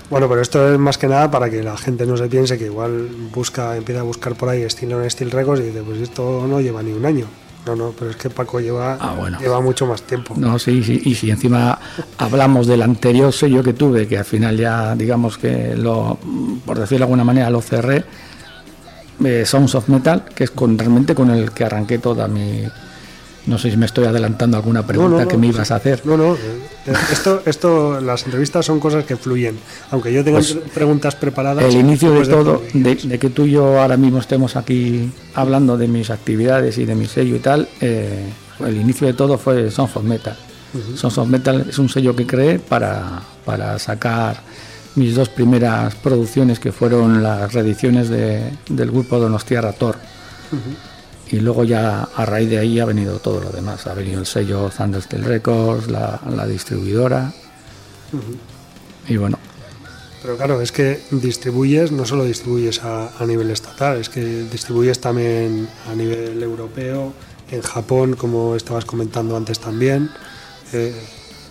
[0.09, 2.65] Bueno, pero esto es más que nada para que la gente no se piense que
[2.65, 6.45] igual busca, empieza a buscar por ahí estilo en Steel Records y dice, pues esto
[6.49, 7.27] no lleva ni un año.
[7.65, 10.33] No, no, pero es que Paco lleva, ah, lleva mucho más tiempo.
[10.35, 11.77] No, sí, sí, y si encima
[12.17, 16.17] hablamos del anterior sello que tuve, que al final ya, digamos que lo,
[16.65, 18.03] por decirlo de alguna manera, lo cerré,
[19.23, 22.63] eh, Sounds of Metal, que es con, realmente con el que arranqué toda mi,
[23.45, 26.01] No sé si me estoy adelantando alguna pregunta que me ibas a hacer.
[26.05, 26.35] No, no.
[26.35, 29.57] Eh, esto, esto, las entrevistas son cosas que fluyen.
[29.91, 31.63] Aunque yo tenga pues preguntas preparadas.
[31.63, 35.87] El inicio de todo, de, que tú y yo ahora mismo estemos aquí hablando de
[35.87, 38.25] mis actividades y de mi sello y tal, eh,
[38.65, 40.35] el inicio de todo fue Sons of Metal.
[40.95, 44.41] Sons of Metal es un sello que creé para, para sacar
[44.95, 49.97] mis dos primeras producciones que fueron las reediciones de, del grupo Donostia Rator
[51.31, 53.87] y luego ya a raíz de ahí ha venido todo lo demás.
[53.87, 57.31] Ha venido el sello Thundersteel Records, la, distribuidora.
[59.07, 59.39] Y bueno.
[60.21, 65.69] Pero claro, es que distribuyes, no solo distribuyes a, nivel estatal, es que distribuyes también
[65.89, 67.13] a nivel europeo,
[67.49, 70.09] en Japón, como estabas comentando antes también.
[70.73, 70.93] Eh,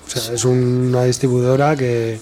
[0.07, 2.21] o sea, es una distribuidora que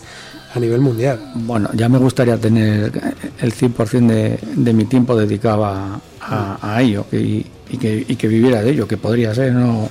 [0.58, 1.32] a nivel mundial.
[1.34, 2.92] Bueno, ya me gustaría tener
[3.40, 7.44] el 100% de, de mi tiempo dedicado a, a, ello y,
[7.78, 9.88] que, y, que, viviera de ello, que podría ser, no,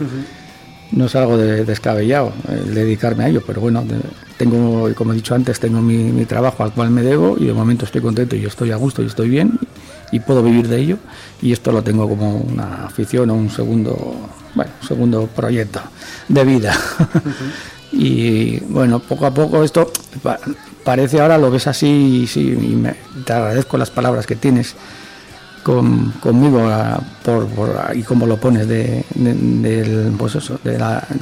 [0.91, 3.83] no es algo de, descabellado el dedicarme a ello, pero bueno,
[4.37, 7.85] tengo, como he dicho antes, tengo mi, trabajo al cual me debo y de momento
[7.85, 9.59] estoy contento y estoy a gusto y estoy bien
[10.11, 10.97] y puedo vivir de ello
[11.41, 14.15] y esto lo tengo como una afición o un segundo,
[14.55, 15.81] bueno, segundo proyecto
[16.27, 16.77] de vida.
[17.97, 19.91] Y bueno, poco a poco esto
[20.83, 22.95] parece ahora lo ves así sí, y me,
[23.25, 24.75] te agradezco las palabras que tienes
[26.21, 26.69] conmigo
[27.23, 27.47] por,
[27.93, 29.03] y como lo pones de,
[30.17, 30.33] pues
[30.63, 30.79] de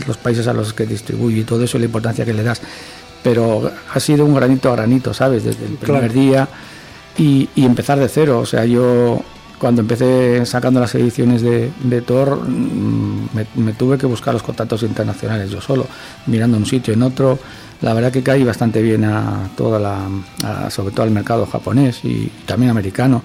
[0.07, 2.61] los países a los que distribuye y todo eso, la importancia que le das.
[3.23, 5.43] Pero ha sido un granito a granito, ¿sabes?
[5.45, 6.47] Desde el primer día
[7.17, 8.39] y, empezar de cero.
[8.39, 9.23] O sea, yo
[9.59, 14.83] cuando empecé sacando las ediciones de, de Thor, mm, me, tuve que buscar los contactos
[14.83, 15.87] internacionales yo solo,
[16.27, 17.39] mirando un sitio en otro.
[17.81, 22.31] La verdad que caí bastante bien a toda la, sobre todo al mercado japonés y
[22.45, 23.21] también americano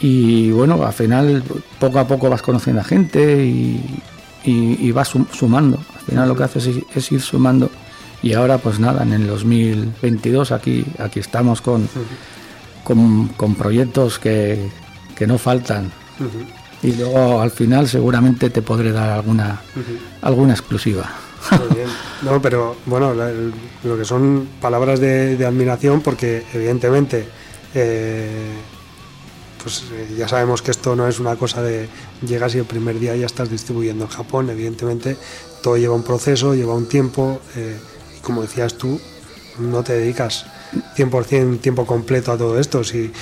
[0.00, 1.42] y bueno, al final
[1.78, 4.02] poco a poco vas conociendo a gente y,
[4.44, 5.78] y, vas sumando.
[5.94, 7.70] Al final lo que haces es, ir sumando.
[8.22, 11.88] Y ahora pues nada, en el 2022 aquí, aquí estamos con,
[12.84, 14.68] con, proyectos que,
[15.24, 15.92] no faltan.
[16.82, 19.60] Y luego al final seguramente te podré dar alguna,
[20.20, 21.08] alguna exclusiva.
[22.22, 27.28] No, pero bueno, lo que son palabras de, admiración porque evidentemente
[27.74, 28.54] eh,
[29.62, 31.88] pues eh, ya sabemos que esto no es una cosa de
[32.26, 35.16] llegas y el primer día ya estás distribuyendo en Japón, evidentemente
[35.60, 37.76] todo lleva un proceso, lleva un tiempo eh,
[38.16, 39.00] y como decías tú,
[39.58, 40.46] no te dedicas
[40.96, 43.12] 100% tiempo completo a todo esto, si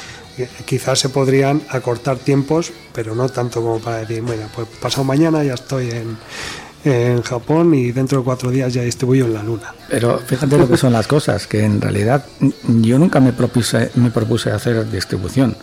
[0.65, 5.43] quizás se podrían acortar tiempos, pero no tanto como para decir, bueno, pues pasado mañana
[5.45, 6.17] ya estoy en,
[6.85, 9.75] en Japón y dentro de cuatro días ya distribuyo en la Luna.
[9.89, 12.25] Pero fíjate lo que son las cosas, que en realidad
[12.67, 15.57] yo nunca me propuse, me propuse hacer distribución.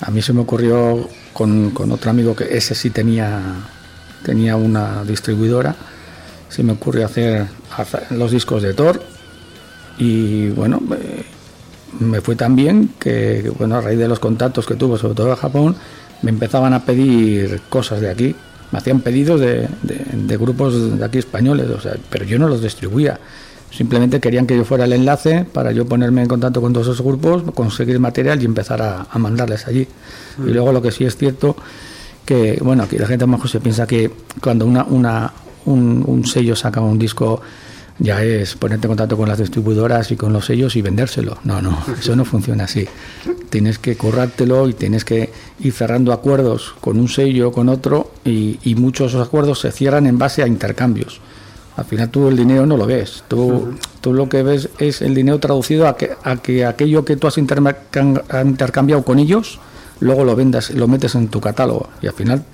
[0.00, 3.40] A mí se me ocurrió con, otro amigo que ese sí tenía,
[4.24, 5.74] tenía una distribuidora,
[6.48, 7.46] se me ocurrió hacer,
[8.10, 9.02] los discos de Thor
[9.98, 10.80] y bueno,
[12.00, 15.30] me fue tan bien que bueno, a raíz de los contactos que tuvo, sobre todo
[15.30, 15.76] en Japón,
[16.22, 18.34] me empezaban a pedir cosas de aquí,
[18.70, 22.62] me hacían pedidos de, de grupos de aquí españoles, o sea, pero yo no los
[22.62, 23.18] distribuía.
[23.72, 27.00] Simplemente querían que yo fuera el enlace para yo ponerme en contacto con todos esos
[27.00, 29.88] grupos, conseguir material y empezar a, mandarles allí.
[30.38, 30.52] Y mm.
[30.52, 31.56] luego lo que sí es cierto,
[32.26, 34.10] que bueno, aquí la gente a lo mejor se piensa que
[34.42, 35.32] cuando una, una,
[35.64, 37.40] un, sello saca un disco
[37.98, 41.38] ya es ponerte en contacto con las distribuidoras y con los sellos y vendérselo.
[41.44, 42.86] No, no, eso no funciona así.
[43.50, 45.30] Tienes que currártelo y tienes que
[45.60, 49.72] ir cerrando acuerdos con un sello, con otro, y, y muchos de esos acuerdos se
[49.72, 51.20] cierran en base a intercambios.
[51.76, 55.14] Al final tú el dinero no lo ves, tú, tú lo que ves es el
[55.14, 59.58] dinero traducido a que, a que aquello que tú has intercambiado con ellos,
[60.00, 62.44] luego lo vendas, lo metes en tu catálogo y al final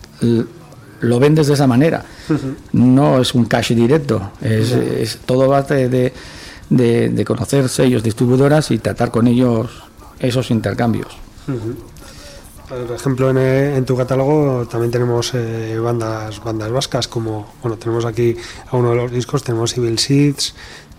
[1.01, 2.05] lo vendes de esa manera.
[2.73, 6.13] No es un cash directo, es, todo base de,
[6.71, 9.71] de, conocer sellos distribuidoras y tratar con ellos
[10.19, 11.17] esos intercambios.
[12.69, 18.37] Por ejemplo, en, tu catálogo también tenemos eh, bandas bandas vascas, como bueno tenemos aquí
[18.71, 20.55] a uno de los discos, tenemos Evil Seeds,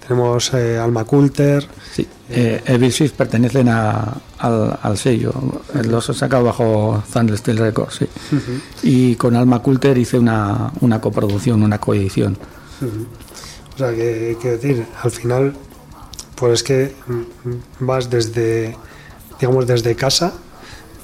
[0.09, 1.65] tenemos eh, Alma Coulter.
[1.93, 5.31] Sí, eh, Evil Seeds pertenecen a, al, sello,
[5.83, 8.07] los he sacado bajo Thundersteel Records, sí.
[8.83, 12.37] Y con Alma Coulter hice una, una coproducción, una coedición.
[13.75, 15.53] O sea, que, que decir, al final,
[16.35, 18.75] pues es que mm, vas desde,
[19.39, 20.33] digamos, desde casa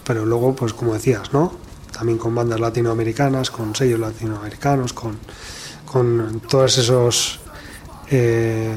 [0.05, 1.51] pero luego, pues como decías, ¿no?
[1.91, 5.17] También con bandas latinoamericanas, con sellos latinoamericanos, con,
[5.85, 7.39] con todos esos
[8.11, 8.73] eh,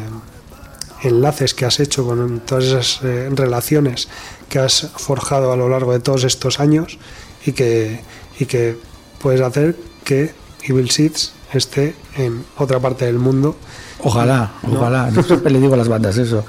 [1.02, 4.08] enlaces que has hecho, con todas esas eh, relaciones
[4.48, 6.98] que has forjado a lo largo de todos estos años
[7.44, 8.00] y que,
[8.38, 8.76] y que
[9.20, 13.56] puedes hacer que Evil Seeds esté en otra parte del mundo.
[14.00, 15.10] Ojalá, ojalá.
[15.10, 16.44] Yo siempre le digo a las bandas eso,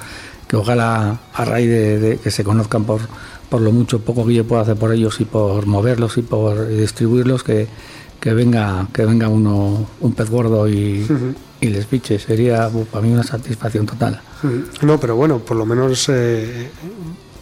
[0.48, 3.00] que ojalá a raíz de, que se conozcan por,
[3.48, 6.68] por lo mucho poco que yo pueda hacer por ellos y por moverlos y por
[6.68, 7.68] distribuirlos, que,
[8.20, 11.06] que venga que venga uno un pez gordo y,
[11.60, 12.18] y les piche.
[12.18, 14.20] Sería para mí una satisfacción total.
[14.82, 16.70] No, pero bueno, por lo menos eh,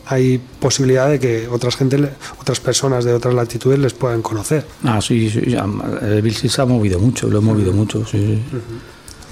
[0.06, 1.96] hay posibilidad de que otras gente,
[2.40, 4.66] otras personas de otras latitudes les puedan conocer.
[4.84, 5.54] Ah, sí, sí,
[6.02, 8.42] el Bill se ha movido mucho, lo he movido mucho, sí.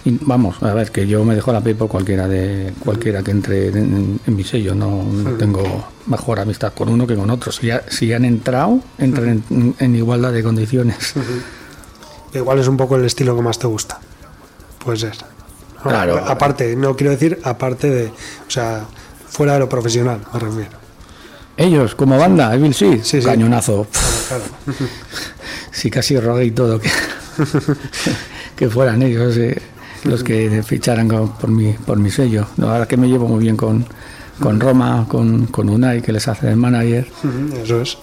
[0.06, 3.32] Y vamos, a ver, que yo me dejo la piel por cualquiera de cualquiera que
[3.32, 5.04] entre en, mi sello, no,
[5.36, 5.64] tengo
[6.06, 7.50] mejor amistad con uno que con otro.
[7.50, 9.42] Si, si han entrado, entran
[9.80, 11.14] en, igualdad de condiciones.
[12.32, 13.98] Igual es un poco el estilo que más te gusta.
[14.78, 15.14] Puede ser.
[15.82, 16.24] Claro.
[16.24, 18.84] Aparte, no quiero decir aparte de, o sea,
[19.28, 20.78] fuera de lo profesional, me refiero.
[21.56, 23.88] Ellos, como banda, Evil sí, sí, cañonazo.
[24.28, 24.44] Claro,
[25.72, 26.90] sí, casi rogué y todo que,
[28.56, 29.60] que fueran ellos eh,
[30.04, 32.46] los que ficharan por mi, por mi sello.
[32.56, 33.86] No, ahora que me llevo muy bien con,
[34.40, 37.08] con Roma, con, con Unai, que les hace el manager.
[37.62, 37.98] Eso es.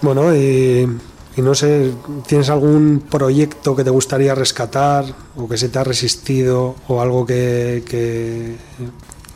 [0.00, 0.88] Bueno, y,
[1.36, 1.92] y, no sé,
[2.26, 5.04] ¿tienes algún proyecto que te gustaría rescatar
[5.36, 8.56] o que se te ha resistido o algo que, que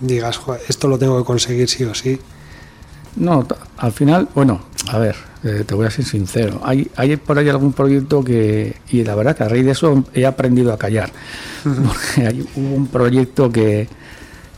[0.00, 2.18] digas, esto lo tengo que conseguir sí o sí?
[3.14, 3.46] No,
[3.78, 5.16] al final, bueno, a ver,
[5.46, 6.60] eh, te voy a ser sincero.
[6.64, 10.04] Hay, hay por ahí algún proyecto que, y la verdad que a raíz de eso
[10.12, 11.10] he aprendido a callar.
[11.62, 13.88] Porque hay, hubo un proyecto que,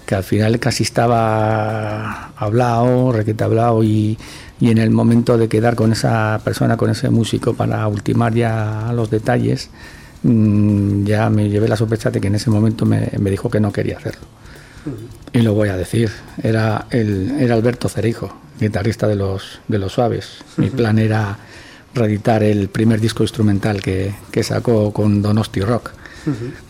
[0.07, 4.17] que al final casi estaba hablado, requete hablado, y,
[4.61, 8.91] y en el momento de quedar con esa persona, con ese músico para ultimar ya
[8.95, 9.69] los detalles,
[10.23, 13.61] mm, ya me llevé la sorpresa de que en ese momento me, me dijo que
[13.61, 14.38] no quería hacerlo.
[15.33, 16.11] Y lo voy a decir,
[16.43, 20.45] era, el, era Alberto Cerijo, guitarrista de los, de los Suaves.
[20.57, 21.39] Mi plan era
[21.95, 25.91] reeditar el primer disco instrumental que, que sacó con Donosti Rock.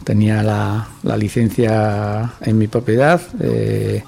[0.05, 4.05] Tenía la, la, licencia en mi propiedad eh,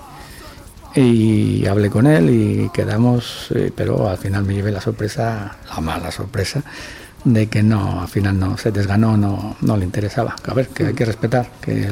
[0.95, 5.81] y hablé con él y quedamos, eh, pero al final me llevé la sorpresa, la
[5.81, 6.63] mala sorpresa,
[7.25, 10.37] de que no, al final no, se desganó, no, no le interesaba.
[10.47, 11.89] A ver, que hay que respetar, que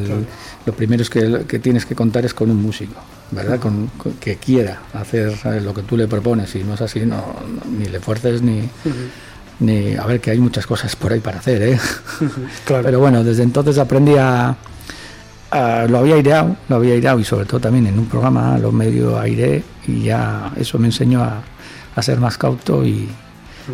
[0.64, 2.94] lo primero es que, que, tienes que contar es con un músico,
[3.30, 3.58] ¿verdad?
[3.60, 7.36] Con, que quiera hacer lo que tú le propones, y no es así, no,
[7.78, 8.68] ni le fuerces ni...
[9.60, 11.80] Ni, a ver que hay muchas cosas por ahí para hacer, ¿eh?
[12.64, 12.84] Claro.
[12.84, 14.56] Pero bueno, desde entonces aprendí a,
[15.88, 19.18] lo había aireado, lo había aireado y sobre todo también en un programa lo medio
[19.18, 21.42] aire y ya eso me enseñó a,
[21.96, 23.08] a ser más cauto y,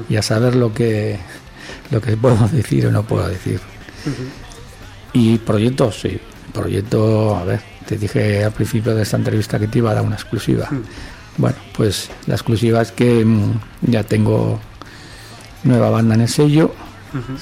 [0.08, 1.18] y a saber lo que
[1.90, 3.60] lo que puedo decir o no puedo decir.
[5.12, 6.18] Y proyectos, sí.
[6.52, 10.04] Proyecto, a ver, te dije al principio de esta entrevista que te iba a dar
[10.04, 10.68] una exclusiva.
[11.36, 14.60] Bueno, pues la exclusiva es que mm, ya tengo
[15.64, 16.74] nueva banda en el sello.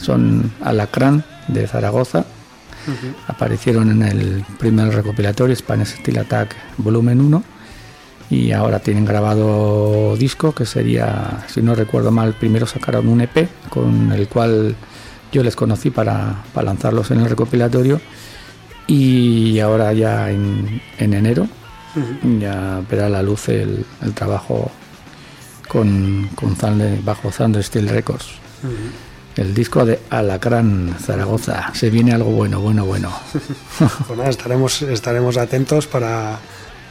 [0.01, 2.24] Son Alacrán de Zaragoza.
[3.26, 7.51] Aparecieron en el primer recopilatorio Spanish Steel Attack Volumen 1
[8.33, 13.47] y ahora tienen grabado disco que sería, si no recuerdo mal, primero sacaron un EP
[13.68, 14.74] con el cual
[15.30, 18.01] yo les conocí para, lanzarlos en el recopilatorio
[18.87, 21.47] y ahora ya en, enero
[22.41, 24.70] ya verá la luz el, trabajo
[25.68, 26.57] con, con
[27.05, 28.28] bajo Thunder Steel Records.
[29.37, 31.70] El disco de Alacrán Zaragoza.
[31.74, 33.12] Se viene algo bueno, bueno, bueno.
[34.07, 36.39] pues nada, estaremos, estaremos atentos para,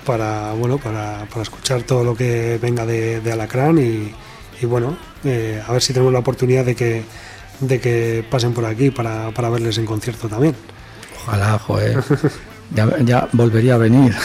[0.06, 4.14] para bueno para, para escuchar todo lo que venga de, de Alacrán y,
[4.62, 7.04] y bueno eh, a ver si tenemos la oportunidad de que
[7.60, 10.56] de que pasen por aquí para, para verles en concierto también.
[11.24, 12.04] Ojalá joder.
[12.74, 14.16] Ya, ya volvería a venir.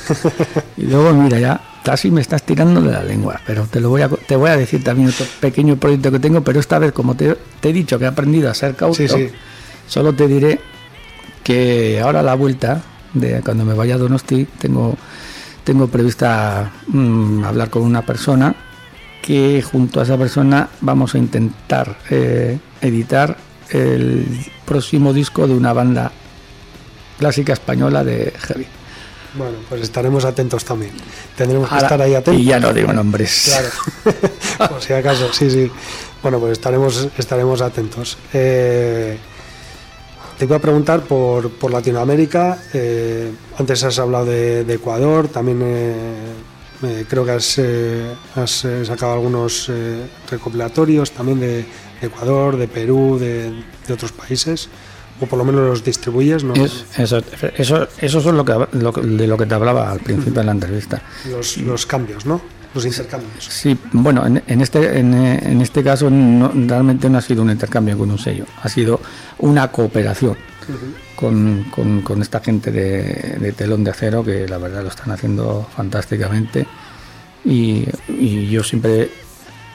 [0.76, 4.02] Y luego mira ya casi me estás tirando de la lengua pero te lo voy
[4.02, 7.14] a te voy a decir también otro pequeño proyecto que tengo pero esta vez como
[7.14, 9.02] te, te he dicho que he aprendido a ser cauto
[9.86, 10.60] solo te diré
[11.42, 12.82] que ahora a la vuelta
[13.14, 14.96] de cuando me vaya a Donosti tengo
[15.64, 18.54] tengo prevista mm, hablar con una persona
[19.22, 23.36] que junto a esa persona vamos a intentar eh, editar
[23.70, 24.26] el
[24.66, 26.10] próximo disco de una banda
[27.18, 28.66] clásica española de heavy.
[29.34, 30.92] Bueno, pues estaremos atentos también.
[31.36, 32.42] Tendremos que estar ahí atentos.
[32.42, 33.44] Y ya no digo nombres.
[33.46, 34.68] Claro.
[34.72, 35.70] Por si acaso, sí, sí.
[36.22, 38.18] Bueno, pues estaremos, estaremos atentos.
[38.32, 39.18] Eh,
[40.38, 42.58] te iba a preguntar por, por Latinoamérica.
[42.72, 45.94] Eh, antes has hablado de, Ecuador, también eh,
[46.82, 47.60] eh, creo que has,
[48.34, 49.70] has sacado algunos
[50.30, 51.64] recopilatorios también de,
[52.00, 53.52] Ecuador, de Perú, de,
[53.92, 54.68] otros países.
[55.20, 56.54] O por lo menos los distribuyes, ¿no?
[56.54, 57.22] eso,
[57.56, 61.00] eso, eso es lo que, de lo que te hablaba al principio de la entrevista.
[61.30, 62.40] Los, los cambios, ¿no?
[62.74, 63.44] Los intercambios.
[63.44, 68.18] Sí, bueno, en, este, en, este caso realmente no ha sido un intercambio con un
[68.18, 69.00] sello, ha sido
[69.38, 70.36] una cooperación
[71.16, 71.64] con,
[72.04, 76.66] con, esta gente de, telón de acero que la verdad lo están haciendo fantásticamente
[77.44, 77.84] y,
[78.50, 79.10] yo siempre,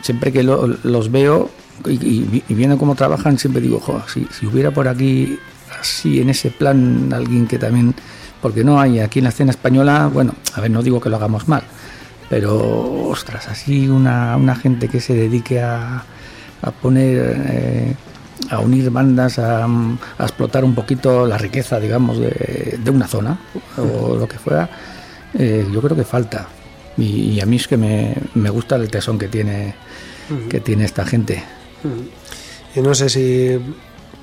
[0.02, 1.50] siempre que los veo
[1.86, 3.82] y, viendo cómo trabajan, siempre digo,
[4.12, 5.38] si, si hubiera por aquí
[5.80, 7.93] así en ese plan alguien que también
[8.41, 11.16] porque no hay aquí en la escena española, bueno, a ver, no digo que lo
[11.18, 11.64] hagamos mal,
[12.30, 16.03] pero ostras, así una, una gente que se dedique a,
[16.61, 17.95] a poner, eh,
[18.49, 19.67] a unir bandas, a,
[20.19, 23.39] explotar un poquito la riqueza, digamos, de, de una zona
[23.78, 24.69] o lo que fuera,
[25.34, 26.47] eh, yo creo que falta.
[26.97, 29.75] Y, a mí es que me, me, gusta el tesón que tiene,
[30.49, 31.43] que tiene esta gente.
[32.75, 33.59] Y no sé si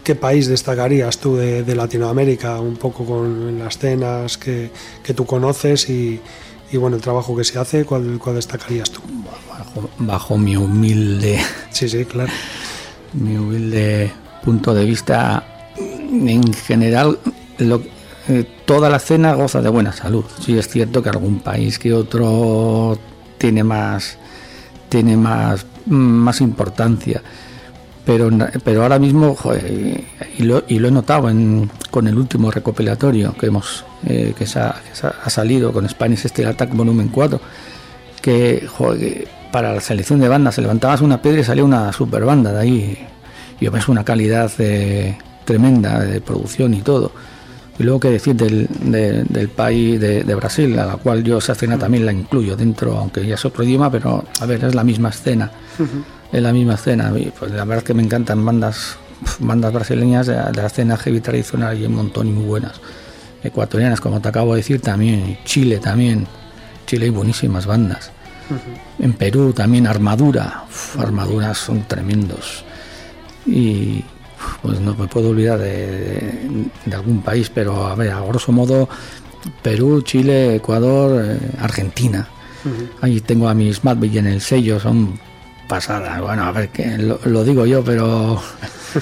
[0.04, 4.70] ¿Qué país destacarías tú de, Latinoamérica, un poco con las escenas que,
[5.16, 6.20] tú conoces y,
[6.78, 9.00] bueno, el trabajo que se hace, ¿cuál, cuál destacarías tú?
[9.98, 11.40] Bajo, mi humilde...
[11.70, 12.32] Sí, sí, claro.
[13.12, 14.12] Mi humilde
[14.44, 15.44] punto de vista,
[15.76, 17.18] en general,
[18.28, 20.24] eh, toda la escena goza de buena salud.
[20.40, 22.98] Sí es cierto que algún país que otro
[23.38, 24.16] tiene más,
[24.88, 27.22] tiene más, más importancia
[28.04, 28.28] pero,
[28.62, 29.36] pero ahora mismo,
[30.38, 34.46] y, lo, y, lo, he notado en, con el último recopilatorio que hemos eh, que,
[34.46, 34.74] se ha,
[35.28, 37.40] salido con Spanish Steel Attack Volumen 4,
[38.20, 38.68] que
[39.50, 42.60] para la selección de bandas se levantabas una piedra y salía una super banda de
[42.60, 42.98] ahí.
[43.60, 47.12] Y ves una calidad eh, tremenda de producción y todo.
[47.78, 51.78] Y luego que decir del, del país de, Brasil, a la cual yo esa escena
[51.78, 55.08] también la incluyo dentro, aunque ya es otro idioma, pero a ver, es la misma
[55.08, 55.50] escena
[56.34, 57.12] en la misma escena.
[57.38, 58.98] pues la verdad es que me encantan bandas
[59.38, 62.80] bandas brasileñas de, la escena heavy tradicional y un montón y muy buenas.
[63.42, 65.38] Ecuatorianas, como te acabo de decir, también.
[65.44, 66.26] Chile también.
[66.86, 68.10] Chile hay buenísimas bandas.
[68.98, 70.64] En Perú también Armadura.
[70.98, 72.64] armaduras son tremendos.
[73.46, 74.02] Y
[74.62, 78.88] pues no me puedo olvidar de, algún país, pero a ver, a grosso modo,
[79.62, 82.26] Perú, Chile, Ecuador, eh, Argentina.
[83.02, 85.18] Ahí tengo a mis Madville en el sello, son
[85.68, 86.20] pasada.
[86.20, 88.40] Bueno, a ver, que lo, digo yo, pero...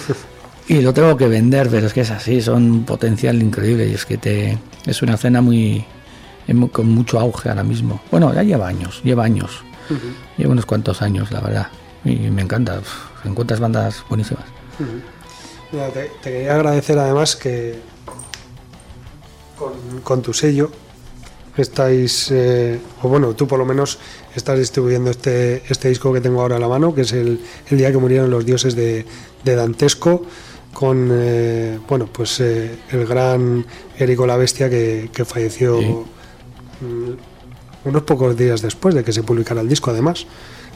[0.68, 3.94] y lo tengo que vender, pero es que es así, son un potencial increíble y
[3.94, 5.84] es que te es una cena muy
[6.72, 8.00] con mucho auge ahora mismo.
[8.10, 9.62] Bueno, ya lleva años, lleva años.
[10.36, 11.66] Lleva unos cuantos años, la verdad.
[12.04, 12.80] Y me encanta.
[13.24, 14.44] encuentras bandas buenísimas.
[15.94, 17.78] te, quería agradecer además que
[19.56, 20.70] con, con tu sello
[21.56, 23.98] estáis, eh, o bueno, tú por lo menos
[24.34, 27.78] estás distribuyendo este, este disco que tengo ahora a la mano, que es el, el
[27.78, 29.04] día que murieron los dioses de,
[29.44, 30.24] de Dantesco,
[30.72, 33.64] con eh, bueno, pues eh, el gran
[33.98, 39.60] Érico la Bestia que, que falleció mm, unos pocos días después de que se publicara
[39.60, 40.26] el disco, además.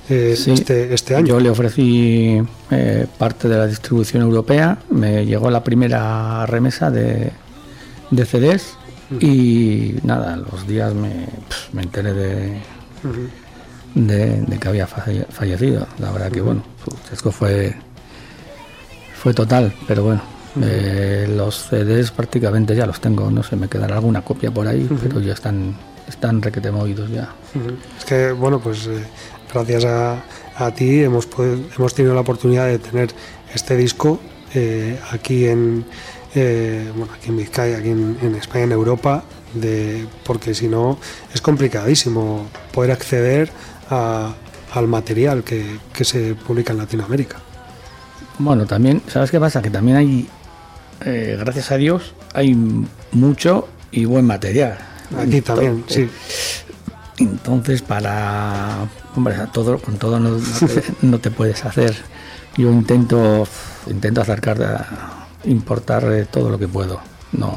[0.08, 1.26] este, este año.
[1.26, 2.40] Yo le ofrecí
[3.18, 7.32] parte de la distribución europea, me llegó la primera remesa de,
[8.10, 8.76] de CDs
[9.20, 11.26] y nada, los días me,
[11.72, 12.60] me enteré de,
[13.96, 15.86] de, que había fallecido.
[15.98, 16.62] La verdad que bueno,
[17.12, 17.74] esto fue,
[19.20, 20.22] fue total, pero bueno.
[20.62, 24.88] Eh, los CDs prácticamente ya los tengo, no sé, me quedará alguna copia por ahí,
[25.02, 25.76] pero ya están,
[26.08, 27.28] están requete movidos ya.
[27.98, 29.04] Es que, bueno, pues eh,
[29.52, 30.24] gracias a,
[30.56, 31.28] a, ti hemos,
[31.76, 33.10] hemos tenido la oportunidad de tener
[33.54, 34.18] este disco
[34.54, 35.84] eh, aquí en,
[36.96, 40.98] bueno, aquí en Vizcaya, aquí en, España, en Europa, de, porque si no
[41.34, 43.50] es complicadísimo poder acceder
[43.90, 47.38] al material que, se publica en Latinoamérica.
[48.38, 49.62] Bueno, también, ¿sabes qué pasa?
[49.62, 50.28] Que también hay,
[51.04, 52.54] eh, gracias a Dios, hay
[53.12, 54.78] mucho y buen material.
[55.18, 56.08] Aquí también, sí.
[57.18, 58.88] Entonces, para.
[59.14, 60.38] Hombre, todo, con todo no,
[61.02, 61.96] no, te, puedes hacer.
[62.56, 63.46] Yo intento,
[63.86, 64.86] intento acercar
[65.44, 67.00] importar eh, todo lo que puedo.
[67.32, 67.56] No,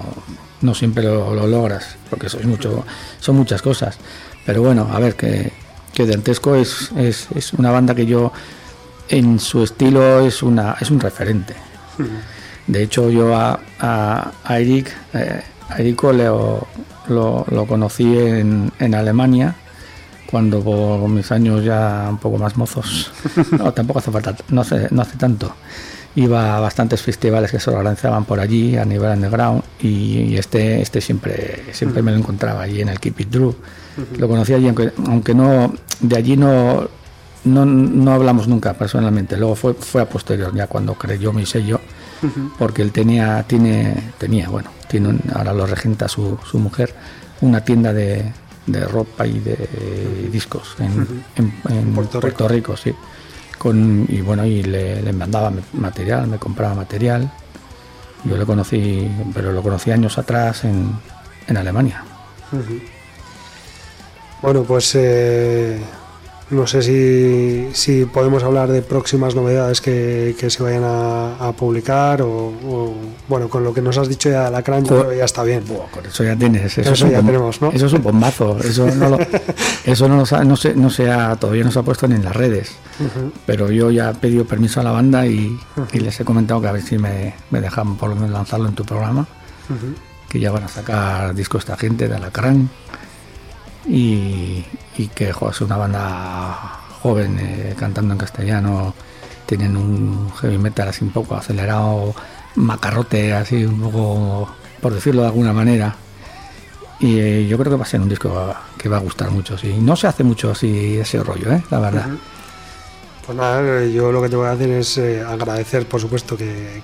[0.62, 2.86] no siempre lo, logras, porque sois mucho,
[3.20, 3.98] son muchas cosas.
[4.46, 5.52] Pero bueno, a ver, que,
[6.00, 8.32] que Dantesco es, es, es, una banda que yo,
[9.10, 11.54] en su estilo, es, una, es un referente.
[12.68, 16.66] De hecho, yo a, a, Eric, eh, a Erico lo,
[17.10, 19.56] lo, conocí en, en Alemania
[20.26, 23.12] cuando por mis años ya un poco más mozos,
[23.52, 25.54] no, tampoco hace falta, no hace, no hace tanto,
[26.16, 31.02] iba a bastantes festivales que se organizaban por allí a nivel underground y, este, este
[31.02, 33.56] siempre, siempre me lo encontraba allí en el Keep It True.
[34.18, 36.88] Lo conocí allí, aunque, aunque no, de allí no,
[37.44, 39.38] no, no, hablamos nunca personalmente.
[39.38, 41.80] Luego fue, fue a posterior, ya cuando creyó mi sello,
[42.58, 46.94] porque él tenía, tiene, tenía, bueno, tiene ahora lo regenta su, su mujer,
[47.42, 48.32] una tienda de,
[48.72, 49.58] de ropa y de
[50.32, 52.78] discos en, Puerto, Rico.
[52.78, 52.94] sí.
[53.60, 57.30] Con, y bueno, y le, mandaba material, me compraba material.
[58.24, 60.92] Yo lo conocí, pero lo conocí años atrás en,
[61.48, 62.04] en Alemania.
[64.42, 65.80] Bueno, pues eh,
[66.52, 66.82] no sé
[67.74, 72.94] si, podemos hablar de próximas novedades que, se vayan a, publicar o,
[73.28, 75.64] bueno, con lo que nos has dicho ya la crunch ya está bien.
[75.92, 77.72] con eso ya tienes, eso, ya tenemos, ¿no?
[77.72, 79.18] Eso es un bombazo, eso no,
[79.86, 82.36] eso no, no, se, no se ha, todavía no se ha puesto ni en las
[82.36, 82.72] redes,
[83.46, 85.58] pero yo ya he pedido permiso a la banda y,
[85.94, 88.76] les he comentado que a ver si me, me dejan por lo menos lanzarlo en
[88.76, 89.28] tu programa,
[90.30, 92.70] que ya van a sacar disco esta gente de Alacrán
[93.86, 94.64] y,
[95.16, 98.94] que es una banda joven eh, cantando en castellano,
[99.46, 102.14] tienen un heavy metal así un poco acelerado,
[102.56, 104.50] macarrote así un poco,
[104.82, 105.96] por decirlo de alguna manera.
[107.00, 109.58] Y eh, yo creo que va a ser un disco que va a gustar mucho.
[109.58, 109.78] Sí.
[109.80, 111.64] No se hace mucho así ese rollo, ¿eh?
[111.72, 112.08] la verdad.
[113.26, 116.82] Pues nada, yo lo que te voy a hacer es eh, agradecer, por supuesto, que,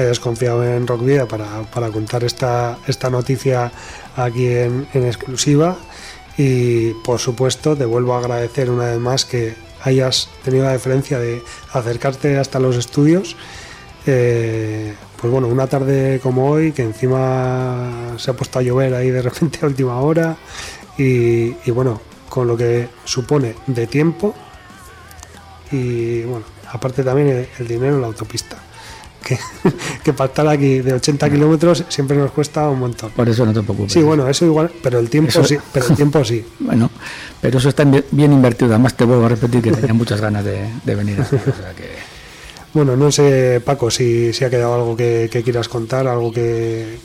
[0.00, 3.72] hayas confiado en Rock Vida para, para contar esta, esta noticia
[4.16, 5.76] aquí en, exclusiva
[6.36, 11.18] y por supuesto te vuelvo a agradecer una vez más que hayas tenido la diferencia
[11.18, 11.42] de
[11.72, 13.36] acercarte hasta los estudios.
[14.06, 19.10] Eh, pues bueno, una tarde como hoy, que encima se ha puesto a llover ahí
[19.10, 20.36] de repente a última hora,
[20.96, 24.34] y, bueno, con lo que supone de tiempo,
[25.70, 28.58] y bueno, aparte también el dinero en la autopista
[29.28, 29.38] que,
[30.02, 33.10] que para estar aquí de 80 kilómetros siempre nos cuesta un montón.
[33.10, 33.92] Por eso no te preocupes.
[33.92, 36.44] Sí, bueno, eso igual, pero el tiempo sí, pero el tiempo sí.
[36.60, 36.90] bueno,
[37.40, 38.70] pero eso está bien invertido.
[38.70, 41.18] Además te vuelvo a repetir que tenía muchas ganas de, venir.
[42.74, 46.98] Bueno, no sé, Paco, si, si ha quedado algo que, quieras contar, algo que,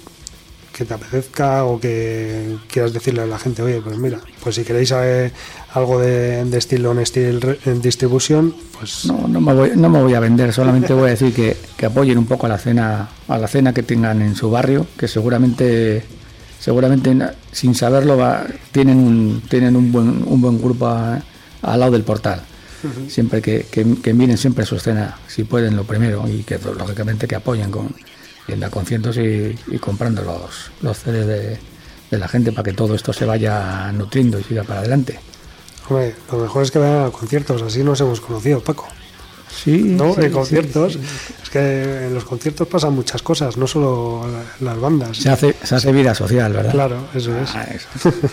[0.74, 4.66] que te apetezca o que quieras decirle a la gente, oye, pues mira, pues si
[4.66, 5.32] queréis saber
[5.74, 9.06] algo de, estilo en distribución, pues...
[9.06, 11.88] No, no me, voy, no me voy a vender, solamente voy a decir que, que,
[11.88, 15.08] apoyen un poco a la cena a la cena que tengan en su barrio, que
[15.08, 16.04] seguramente
[16.60, 17.16] seguramente
[17.52, 22.42] sin saberlo va, tienen un tienen un buen un buen grupo al lado del portal.
[23.08, 27.36] Siempre que, que, miren siempre su escena, si pueden, lo primero, y que lógicamente que
[27.36, 27.96] apoyen con
[28.46, 31.58] yendo a conciertos y, y comprando los, los CDs de,
[32.12, 35.18] de la gente para que todo esto se vaya nutriendo y siga para adelante.
[35.90, 38.88] Hombre, lo mejor es que vayan a conciertos, así nos hemos conocido, Paco.
[39.54, 40.18] Sí, ¿no?
[40.18, 40.98] en conciertos.
[41.44, 44.26] es que en los conciertos pasan muchas cosas, no solo
[44.60, 45.18] las bandas.
[45.18, 46.72] Se hace, se hace vida social, ¿verdad?
[46.72, 47.50] Claro, eso es.
[47.54, 47.68] Ah,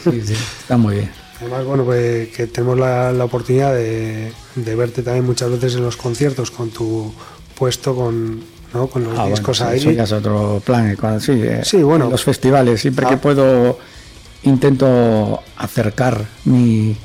[0.05, 1.11] sí, sí, está muy bien.
[1.41, 5.83] Además, bueno, pues que tenemos la, la oportunidad de, de, verte también muchas veces en
[5.83, 7.13] los conciertos con tu
[7.55, 8.41] puesto, con,
[8.75, 8.87] ¿no?
[8.89, 9.79] con los ah, discos ahí.
[9.79, 10.97] Eso ya es otro plan.
[10.97, 12.11] Cuando, sí, eh, sí, bueno.
[12.11, 13.21] Los festivales, siempre que ah.
[13.21, 13.79] puedo
[14.43, 16.97] intento acercar mi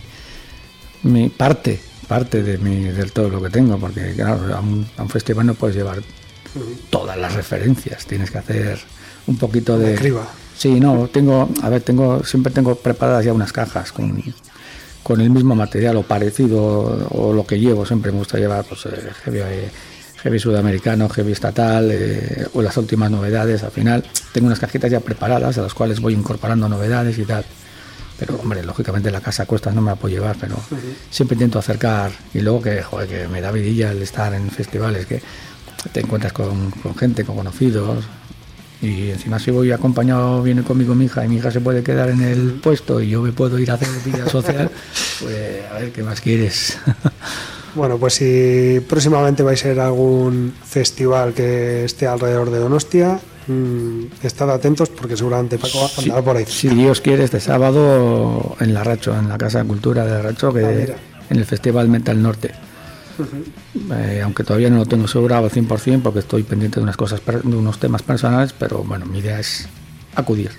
[1.05, 5.45] mi parte, parte de, mi, del todo lo que tengo, porque claro, a un, festival
[5.45, 6.01] no puedes llevar
[6.89, 8.79] todas las referencias, tienes que hacer
[9.27, 9.93] un poquito de...
[9.93, 10.27] Escriba.
[10.57, 14.23] Sí, no, tengo, a ver, tengo, siempre tengo preparadas ya unas cajas con,
[15.03, 18.85] con el mismo material o parecido o, lo que llevo, siempre me gusta llevar pues,
[18.85, 19.69] eh, heavy, eh,
[20.23, 25.01] heavy, sudamericano, heavy estatal eh, o las últimas novedades, al final tengo unas cajitas ya
[25.01, 27.45] preparadas a las cuales voy incorporando novedades y tal.
[28.17, 30.55] Pero, hombre, lógicamente la casa cuesta no me la puedo llevar, pero
[31.09, 32.11] siempre intento acercar.
[32.33, 35.21] Y luego que, joder, que me da vidilla el estar en festivales, que
[35.91, 38.05] te encuentras con, gente, con conocidos.
[38.81, 42.09] Y encima si voy acompañado, viene conmigo mi hija y mi hija se puede quedar
[42.09, 44.69] en el puesto y yo me puedo ir a hacer vida social,
[45.21, 46.77] pues a ver qué más quieres.
[47.75, 53.19] Bueno, pues si próximamente vais a ir a algún festival que esté alrededor de Donostia,
[53.47, 56.45] Mm, estad atentos porque seguramente Paco andará por ahí.
[56.47, 60.51] Si Dios quiere, este sábado en la Racho, en la Casa de Cultura de Racho,
[60.51, 60.95] que ah,
[61.29, 62.51] en el Festival Metal Norte.
[63.93, 67.21] Eh, aunque todavía no lo tengo asegurado al 100% porque estoy pendiente de unas cosas,
[67.25, 69.67] de unos temas personales, pero bueno, mi idea es
[70.15, 70.51] acudir.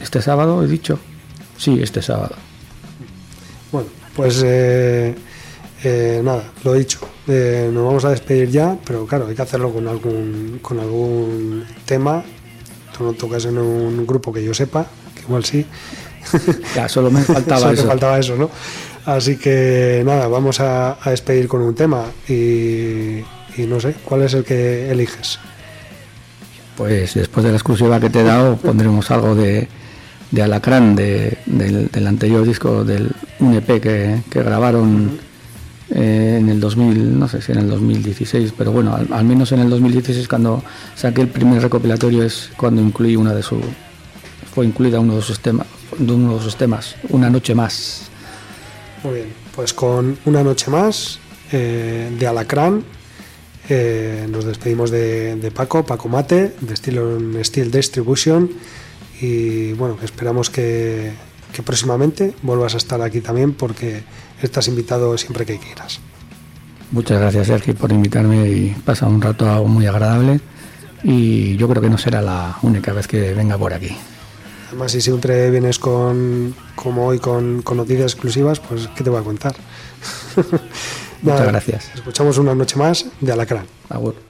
[0.00, 0.98] Este sábado he dicho,
[1.58, 2.36] sí, este sábado.
[3.72, 5.14] Bueno, pues eh,
[5.82, 6.98] eh, nada, lo he dicho.
[7.26, 11.64] Eh, nos vamos a despedir ya, pero claro, hay que hacerlo con algún, con algún
[11.84, 12.22] tema.
[12.96, 15.64] Tú no tocas en un grupo que yo sepa, que igual sí.
[16.74, 17.86] Ya, solo me faltaba eso.
[17.86, 18.50] faltaba eso, ¿no?
[19.06, 23.22] Así que nada, vamos a, despedir con un tema y,
[23.66, 25.38] no sé, ¿cuál es el que eliges?
[26.76, 29.68] Pues después de la exclusiva que te he dado, pondremos algo de,
[30.30, 35.29] de Alacrán, de, del, anterior disco, del un EP que, que grabaron.
[35.92, 39.60] Eh, en el 2000, no sé si en el 2016, pero bueno, al, menos en
[39.60, 40.62] el 2016 cuando
[40.94, 43.60] saqué el primer recopilatorio es cuando incluí una de su,
[44.54, 45.66] fue incluida uno de sus temas,
[45.98, 48.02] de uno de los temas, Una noche más.
[49.02, 51.18] Muy bien, pues con Una noche más
[51.50, 52.84] eh, de Alacrán
[53.72, 58.50] eh, nos despedimos de, Paco, Paco Mate, de Steel, Steel Distribution
[59.20, 61.12] y bueno, esperamos que,
[61.52, 64.02] que próximamente vuelvas a estar aquí también porque
[64.42, 66.00] estás invitado siempre que quieras.
[66.90, 70.40] Muchas gracias Sergio por invitarme y pasar un rato muy agradable
[71.02, 73.96] y yo creo que no será la única vez que venga por aquí.
[74.68, 79.20] Además, si siempre vienes con, como hoy, con, con noticias exclusivas, pues ¿qué te voy
[79.20, 79.54] a contar?
[81.22, 81.90] Muchas gracias.
[81.94, 83.66] Escuchamos una noche más de Alacrán.
[83.88, 84.29] Agur.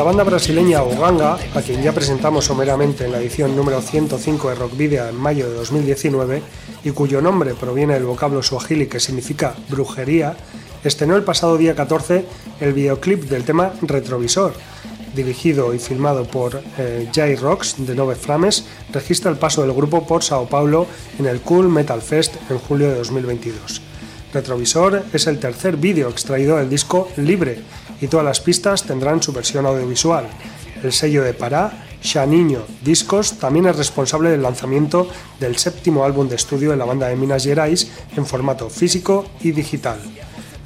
[0.00, 4.54] La banda brasileña Uganga, a quien ya presentamos someramente en la edición número 105 de
[4.54, 6.42] Rock Video en mayo de 2019
[6.84, 10.34] y cuyo nombre proviene del vocablo suajili que significa brujería,
[10.84, 12.24] estrenó el pasado día 14
[12.60, 14.54] el videoclip del tema Retrovisor,
[15.14, 20.06] dirigido y filmado por eh, Jay Rocks de Nove Frames, registra el paso del grupo
[20.06, 20.86] por Sao Paulo
[21.18, 23.82] en el Cool Metal Fest en julio de 2022.
[24.32, 27.58] Retrovisor es el tercer vídeo extraído del disco Libre
[28.00, 30.26] y todas las pistas tendrán su versión audiovisual.
[30.82, 31.86] El sello de Pará,
[32.26, 37.08] Niño Discos, también es responsable del lanzamiento del séptimo álbum de estudio de la banda
[37.08, 40.00] de Minas Gerais en formato físico y digital.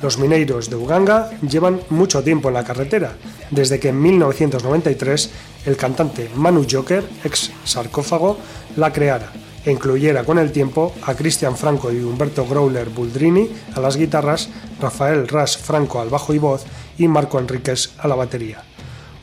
[0.01, 3.17] Los mineiros de Uganga llevan mucho tiempo en la carretera,
[3.51, 5.31] desde que en 1993
[5.67, 8.39] el cantante Manu Joker, ex sarcófago,
[8.77, 9.33] la creara
[9.65, 14.51] e incluyera con el tiempo a Cristian Franco y Humberto Growler Buldrini a las guitarras,
[14.79, 16.67] Rafael Ras Franco al bajo y voz
[16.99, 18.63] y Marco Enríquez a la batería.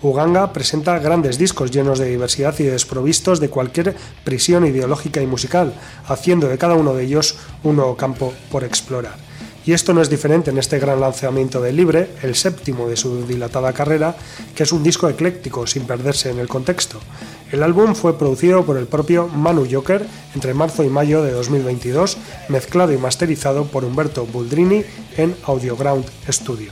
[0.04, 5.74] Uganga presenta grandes discos llenos de diversidad y desprovistos de cualquier prisión ideológica y musical,
[6.08, 9.16] haciendo de cada uno de ellos un nuevo campo por explorar.
[9.64, 13.28] Y esto no es diferente en este gran lanzamiento de Libre, el séptimo de su
[13.28, 14.16] dilatada carrera,
[14.56, 17.00] que es un disco ecléctico sin perderse en el contexto.
[17.52, 20.04] El álbum fue producido por el propio Manu Joker
[20.34, 22.18] entre marzo y mayo de 2022,
[22.50, 24.84] mezclado y masterizado por Humberto Buldrini
[25.18, 26.72] en Audioground Studio.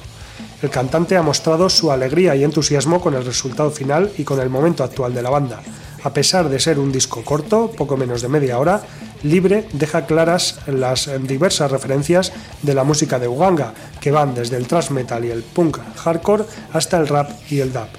[0.61, 4.49] El cantante ha mostrado su alegría y entusiasmo con el resultado final y con el
[4.49, 5.61] momento actual de la banda.
[6.03, 8.81] A pesar de ser un disco corto, poco menos de media hora,
[9.23, 12.31] Libre deja claras las diversas referencias
[12.61, 16.45] de la música de Uganga, que van desde el thrash metal y el punk hardcore
[16.71, 17.89] hasta el rap y el dub.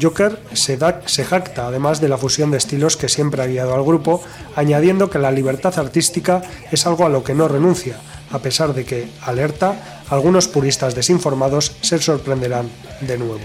[0.00, 3.82] Joker se, se, jacta además de la fusión de estilos que siempre ha guiado al
[3.82, 4.22] grupo,
[4.54, 7.96] añadiendo que la libertad artística es algo a lo que no renuncia,
[8.30, 12.68] a pesar de que, alerta, algunos puristas desinformados se sorprenderán
[13.00, 13.40] de nuevo.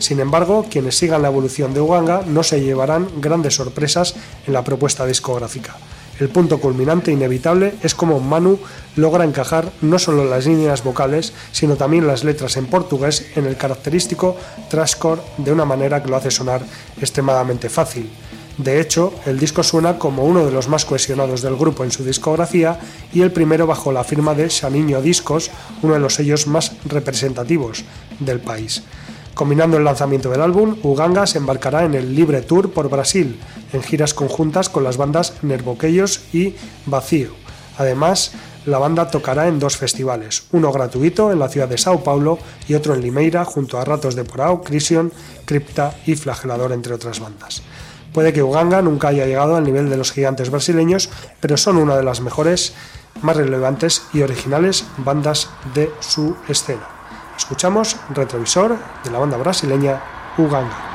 [0.00, 4.14] Sin embargo, quienes sigan la evolución de Uganga no se llevarán grandes sorpresas
[4.46, 5.76] en la propuesta discográfica.
[6.18, 8.58] El punto culminante inevitable es cómo Manu
[8.96, 13.56] logra encajar no solo las líneas vocales, sino también las letras en portugués en el
[13.56, 14.36] característico
[14.68, 16.60] trashcore de una manera que lo hace sonar
[17.00, 18.10] extremadamente fácil.
[18.58, 22.04] De hecho, el disco suena como uno de los más cohesionados del grupo en su
[22.04, 22.78] discografía
[23.12, 25.50] y el primero bajo la firma de Xaniño Discos,
[25.82, 27.84] uno de los sellos más representativos
[28.18, 28.82] del país.
[29.34, 33.40] Combinando el lanzamiento del álbum, Uganga se embarcará en el Libre Tour por Brasil,
[33.72, 37.30] en giras conjuntas con las bandas Nervoquellos y Vacío.
[37.78, 38.32] Además,
[38.66, 42.38] la banda tocará en dos festivales, uno gratuito en la ciudad de Sao Paulo
[42.68, 45.10] y otro en Limeira junto a Ratos de Porao, Crision,
[45.46, 47.62] Crypta y Flagelador, entre otras bandas.
[48.12, 51.96] Puede que Uganga nunca haya llegado al nivel de los gigantes brasileños, pero son una
[51.96, 52.74] de las mejores,
[53.22, 56.88] más relevantes y originales bandas de su escena.
[57.36, 60.02] Escuchamos Retrovisor de la banda brasileña
[60.36, 60.89] Uganga.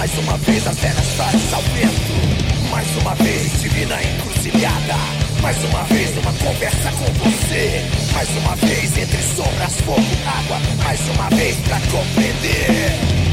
[0.00, 2.70] Mais uma vez as velhas frases ao vento.
[2.70, 4.96] Mais uma vez divina encruzilhada.
[5.42, 7.84] Mais uma vez uma conversa com você.
[8.14, 10.58] Mais uma vez entre sombras, fogo, água.
[10.82, 13.29] Mais uma vez pra compreender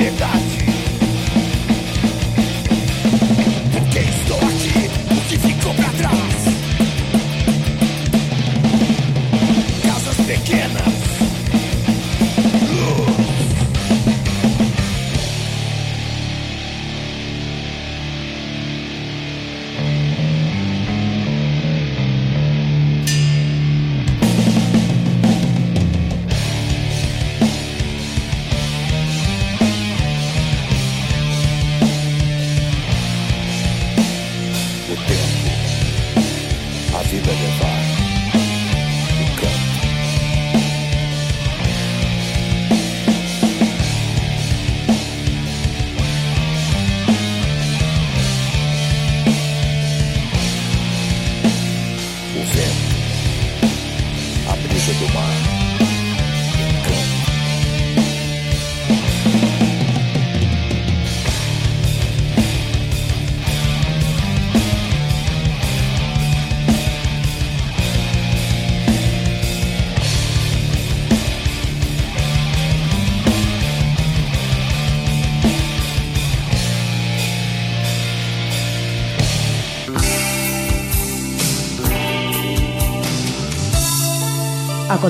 [0.00, 0.49] liberdade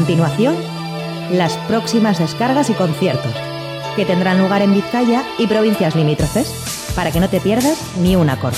[0.01, 0.57] continuación,
[1.31, 3.35] las próximas descargas y conciertos,
[3.97, 6.49] que tendrán lugar en Vizcaya y provincias limítrofes,
[6.97, 8.57] para que no te pierdas ni un acorde.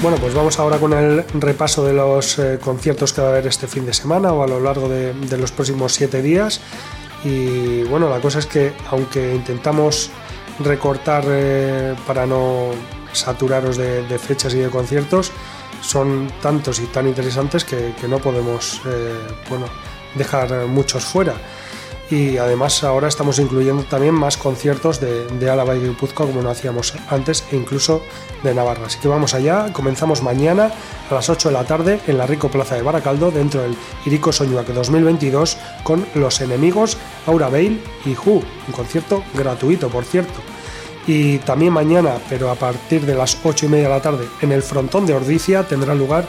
[0.00, 3.46] Bueno, pues vamos ahora con el repaso de los eh, conciertos que va a haber
[3.46, 6.62] este fin de semana o a lo largo de los próximos siete días.
[7.24, 10.10] Y bueno, la cosa es que aunque intentamos
[10.60, 12.70] recortar eh, para no
[13.12, 15.32] saturaros de, fechas y de conciertos,
[15.80, 19.14] son tantos y tan interesantes que, que no podemos eh,
[19.48, 19.66] bueno,
[20.14, 21.34] dejar muchos fuera.
[22.12, 26.92] Y además ahora estamos incluyendo también más conciertos de, Álava y Guipúzcoa como no hacíamos
[27.08, 28.02] antes e incluso
[28.42, 28.84] de Navarra.
[28.84, 30.70] Así que vamos allá, comenzamos mañana
[31.10, 34.30] a las 8 de la tarde en la Rico Plaza de Baracaldo dentro del Irico
[34.30, 40.38] Soñuac 2022 con Los Enemigos, Aura Bale y Who, un concierto gratuito por cierto.
[41.06, 44.52] Y también mañana, pero a partir de las 8 y media de la tarde, en
[44.52, 46.26] el frontón de Ordicia tendrá lugar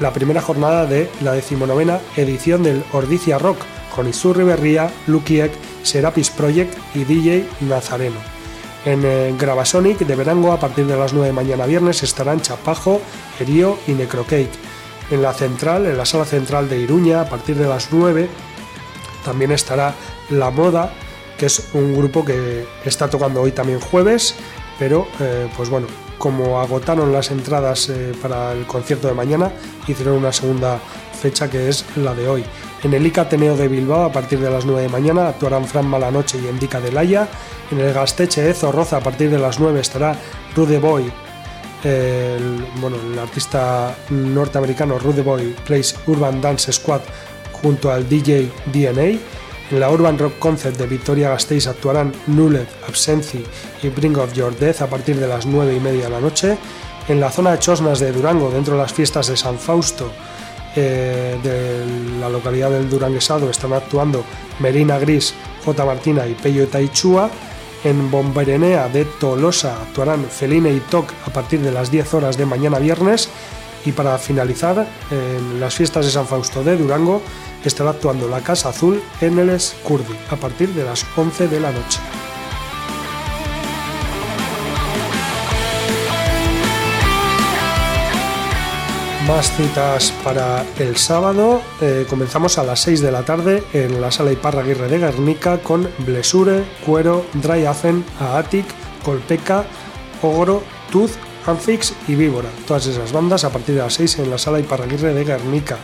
[0.00, 3.58] la primera jornada de la decimonovena edición del Ordicia Rock
[3.98, 5.50] con Isurri Berría, Lukiek,
[5.82, 8.20] Serapis Project y DJ Nazareno.
[8.84, 13.00] En eh, Gravasonic de Verango a partir de las 9 de mañana viernes estarán Chapajo,
[13.40, 14.52] Erío y Necrocake.
[15.10, 18.28] En la central, en la sala central de Iruña a partir de las 9
[19.24, 19.96] también estará
[20.30, 20.92] La Moda,
[21.36, 24.36] que es un grupo que está tocando hoy también jueves,
[24.78, 25.88] pero eh, pues bueno,
[26.18, 29.50] como agotaron las entradas eh, para el concierto de mañana,
[29.88, 30.78] hicieron una segunda
[31.20, 32.44] fecha que es la de hoy.
[32.84, 35.86] En el ICA Ateneo de Bilbao, a partir de las 9 de mañana, actuarán Fran
[35.86, 37.28] Malanoche y Endica de Laya.
[37.72, 40.16] En el Gasteche Zorroza, a partir de las 9, estará
[40.54, 41.12] Rude Boy,
[41.84, 47.00] el, bueno, el artista norteamericano Rude Boy Plays Urban Dance Squad
[47.52, 49.18] junto al DJ DNA.
[49.70, 53.44] En la Urban Rock Concert de Victoria Gasteiz actuarán Nuled, Absenci
[53.82, 56.56] y Bring of Your Death a partir de las 9 y media de la noche.
[57.08, 60.10] En la zona de Chosnas de Durango, dentro de las fiestas de San Fausto,
[60.80, 64.24] eh, de la localidad del Duranguesado, están actuando
[64.60, 65.34] Merina Gris,
[65.64, 65.84] J.
[65.84, 67.30] Martina y Pello Taichua.
[67.82, 72.46] En Bomberenea de Tolosa actuarán Feline y Toc a partir de las 10 horas de
[72.46, 73.28] mañana viernes.
[73.84, 77.22] Y para finalizar, en las fiestas de San Fausto de Durango
[77.64, 81.72] estará actuando la Casa Azul en el Escurdi a partir de las 11 de la
[81.72, 81.98] noche.
[89.28, 91.60] Más citas para el sábado.
[91.82, 95.86] Eh, comenzamos a las 6 de la tarde en la sala Iparraguirre de Guernica con
[95.98, 98.64] Blesure, Cuero, Dry Afen, Aatic,
[99.04, 99.66] Colpeca,
[100.22, 102.48] Ogro, Tuz, Anfix y Víbora.
[102.66, 105.76] Todas esas bandas a partir de las 6 en la sala Iparraguirre de Guernica.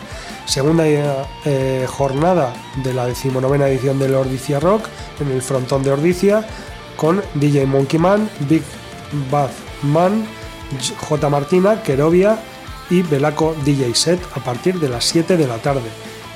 [0.47, 4.87] Segunda eh, jornada de la decimonovena edición del Ordicia Rock
[5.21, 6.49] en el frontón de Ordicia
[6.97, 8.63] con DJ Monkey Man, Big
[9.31, 9.53] Bath
[9.83, 10.27] Man,
[11.11, 11.29] J.
[11.29, 12.39] Martina, Querovia
[12.91, 15.91] y Belaco DJ Set a partir de las 7 de la tarde.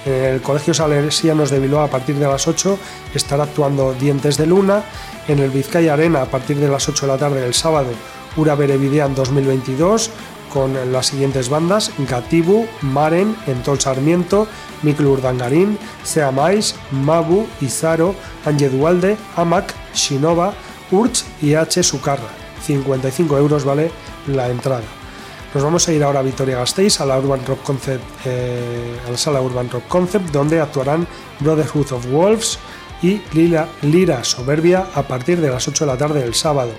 [0.07, 2.79] En el Colegio Salesianos de Bilbao a partir de las 8
[3.15, 4.83] estará actuando Dientes de Luna.
[5.27, 7.91] En el Vizcaya Arena a partir de las 8 de la tarde del sábado
[8.37, 10.11] Ura Berevidean 2022
[10.53, 14.47] con las siguientes bandas Gatibu, Maren, Entol Sarmiento,
[14.83, 18.15] Miklo Urdangarín, Sea Mais, Mabu, Izaro,
[18.45, 20.55] Anje Dualde, Amac, Shinova,
[20.91, 21.83] Urch y H.
[21.83, 22.29] Sucarra.
[22.62, 23.91] 55 euros vale
[24.27, 24.98] la entrada.
[25.55, 29.11] Nos vamos a ir ahora a Vitoria Gasteiz, a la Urban Rock Concept, eh, a
[29.11, 31.07] la sala Urban Rock Concept, donde actuarán
[31.41, 32.59] Brotherhood of Wolves
[33.03, 36.73] y Lira, Lira Soberbia a partir de las 8 de la tarde del sábado.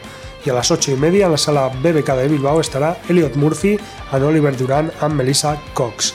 [0.46, 3.80] Y a las 8 y media en la sala BBK de Bilbao estará Elliot Murphy,
[4.12, 6.14] and Oliver Duran y Melissa Cox.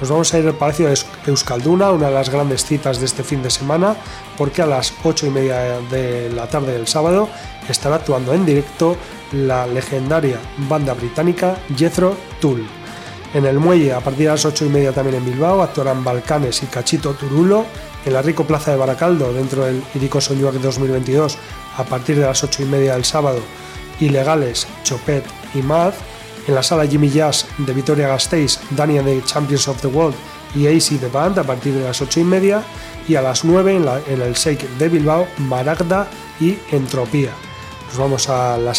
[0.00, 0.96] Nos vamos a ir al Palacio de
[1.26, 3.94] Euskalduna, una de las grandes citas de este fin de semana,
[4.36, 7.28] porque a las 8 y media de la tarde del sábado
[7.68, 8.96] estará actuando en directo
[9.32, 10.38] la legendaria
[10.68, 12.66] banda británica Jethro Tull.
[13.34, 16.62] En el muelle, a partir de las 8 y media también en Bilbao, actuarán Balcanes
[16.62, 17.64] y Cachito Turulo.
[18.04, 21.38] En la Rico Plaza de Baracaldo, dentro del Irico Soñuac 2022,
[21.78, 23.38] a partir de las 8 y media del sábado,
[24.00, 25.94] Ilegales, Chopet y Mad.
[26.46, 30.16] En la sala Jimmy Jazz de Vitoria Gasteiz, Danny and the Champions of the World
[30.54, 32.62] y AC The Band a partir de las 8 y media.
[33.08, 36.06] Y a las 9 en, en el Shake de Bilbao, Maragda
[36.40, 37.30] y Entropía
[37.92, 38.72] nos vamos a la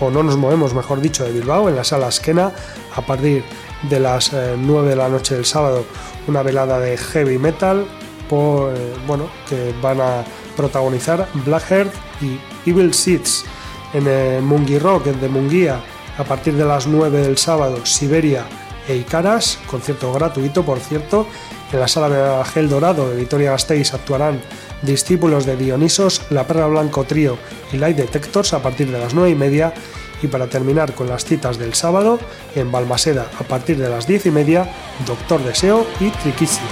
[0.00, 2.52] o no nos movemos, mejor dicho, de Bilbao, en la sala Esquena,
[2.94, 3.44] a partir
[3.82, 5.84] de las 9 de la noche del sábado,
[6.26, 7.86] una velada de heavy metal,
[8.30, 8.72] por,
[9.06, 10.24] bueno, que van a
[10.56, 11.92] protagonizar Blackheart
[12.22, 13.44] y Evil Seeds.
[13.92, 15.78] En el Mungi Rock, de Munguía,
[16.16, 18.46] a partir de las 9 del sábado, Siberia
[18.88, 21.26] e Icaras, concierto gratuito, por cierto.
[21.72, 24.40] En la sala de Gel Dorado de Vitoria Gasteiz actuarán
[24.86, 27.36] discípulos de Dionisos, La Perra Blanco Trío
[27.72, 29.74] y Light Detectors a partir de las 9 y media
[30.22, 32.18] y para terminar con las citas del sábado,
[32.54, 34.70] en Balmaseda a partir de las 10 y media,
[35.06, 36.64] Doctor Deseo y Triquicio.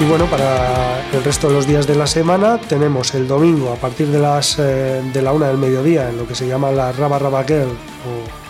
[0.00, 3.76] Y bueno, para el resto de los días de la semana tenemos el domingo a
[3.76, 6.92] partir de las eh, de la una del mediodía en lo que se llama la
[6.92, 7.44] Raba Raba o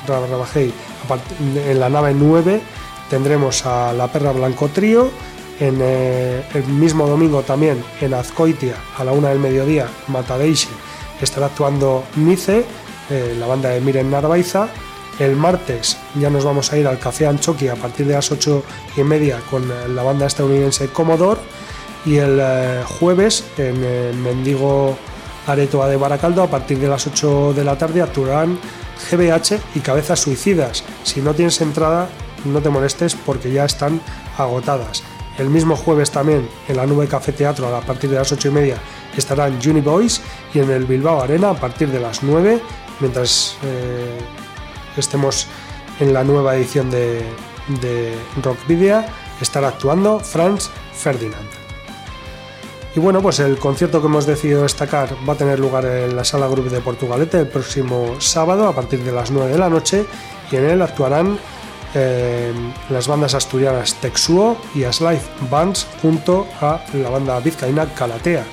[0.06, 0.46] Raba Raba
[1.66, 2.60] en la nave 9
[3.10, 5.10] tendremos a La Perra Blanco Trío,
[5.60, 10.68] en eh, el mismo domingo también en Azcoitia a la una del mediodía Matadeixe
[11.20, 12.64] estará actuando Nice,
[13.10, 14.68] eh, la banda de Miren Narvaiza.
[15.18, 18.62] El martes ya nos vamos a ir al Café Anchoqui a partir de las ocho
[18.96, 21.40] y media con eh, la banda estadounidense Commodore.
[22.06, 22.40] Y el
[22.84, 24.96] jueves en Mendigo
[25.48, 28.58] Aretoa de Baracaldo a partir de las 8 de la tarde actuarán
[29.10, 30.84] GBH y Cabezas Suicidas.
[31.02, 32.08] Si no tienes entrada
[32.44, 34.00] no te molestes porque ya están
[34.36, 35.02] agotadas.
[35.38, 38.50] El mismo jueves también en la Nube Café Teatro a partir de las 8 y
[38.50, 38.76] media
[39.16, 40.20] estarán Boys
[40.54, 42.60] y en el Bilbao Arena a partir de las 9
[43.00, 44.18] mientras eh,
[44.96, 45.46] estemos
[46.00, 47.22] en la nueva edición de,
[47.80, 49.04] de Rock Video
[49.40, 51.48] estará actuando Franz Ferdinand.
[52.96, 56.24] Y bueno, pues el concierto que hemos decidido destacar va a tener lugar en la
[56.24, 60.04] Sala Group de Portugalete el próximo sábado a partir de las 9 de la noche
[60.50, 61.38] y en él actuarán
[61.94, 62.52] eh,
[62.90, 68.44] las bandas asturianas Texuo y Aslife Bands junto a la banda vizcaína Calatea.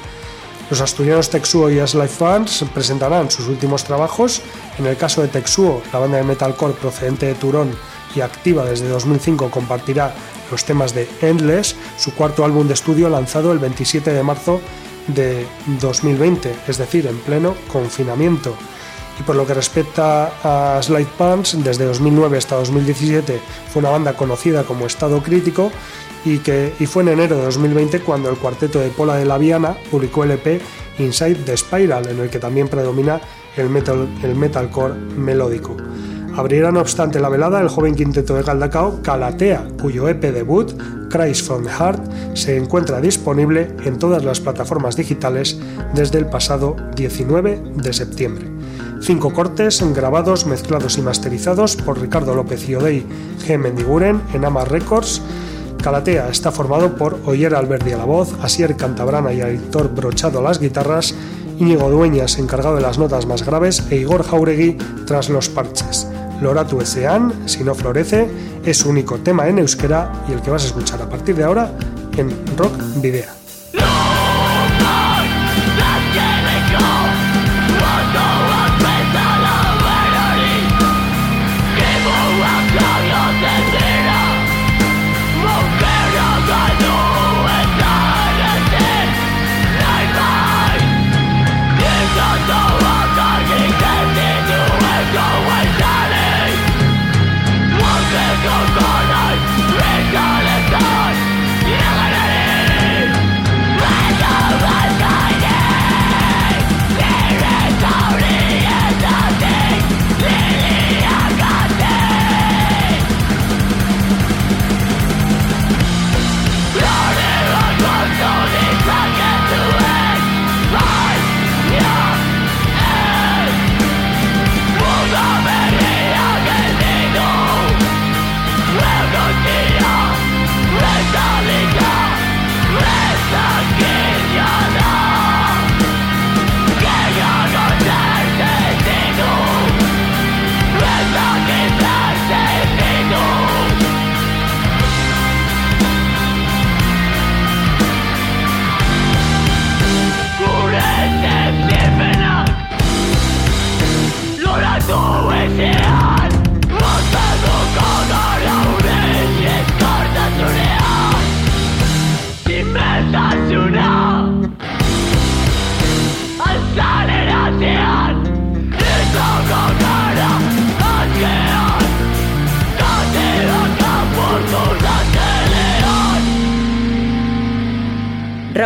[0.70, 4.42] Los asturianos Texuo y Aslife Bands presentarán sus últimos trabajos.
[4.80, 7.76] En el caso de Texuo, la banda de metalcore procedente de Turón
[8.16, 10.16] y activa desde 2005 compartirá
[10.50, 14.60] los temas de Endless, su cuarto álbum de estudio lanzado el 27 de marzo
[15.08, 15.46] de
[15.82, 18.56] 2020, es decir, en pleno confinamiento.
[19.20, 23.40] Y por lo que respecta a Slide Pants, desde 2009 hasta 2017
[23.72, 25.72] fue una banda conocida como Estado Crítico
[26.26, 29.38] y, que, y fue en enero de 2020 cuando el cuarteto de Pola de la
[29.38, 30.62] Viana publicó el EP
[31.00, 33.22] Inside the Spiral, en el que también predomina
[33.58, 35.78] el, metal, el metalcore melódico.
[36.36, 40.74] Abrirá no obstante la velada el joven quinteto de Galdacao, Calatea, cuyo EP debut,
[41.10, 45.58] Cries from the Heart, se encuentra disponible en todas las plataformas digitales
[45.94, 48.55] desde el pasado 19 de septiembre.
[49.06, 53.06] Cinco cortes grabados, mezclados y masterizados por Ricardo López y Odey
[53.46, 53.60] G.
[53.60, 55.22] Mendiguren en Ama Records.
[55.84, 60.42] Calatea está formado por Oyer Alberdi a la voz, Asier Cantabrana y Aitor Brochado a
[60.42, 61.14] las guitarras,
[61.60, 64.76] Íñigo Dueñas encargado de las notas más graves e Igor Jauregui
[65.06, 66.08] tras los parches.
[66.42, 68.28] Loratu Esean, Si no florece,
[68.66, 71.44] es su único tema en euskera y el que vas a escuchar a partir de
[71.44, 71.70] ahora
[72.18, 72.74] en Rock
[73.04, 73.30] Video.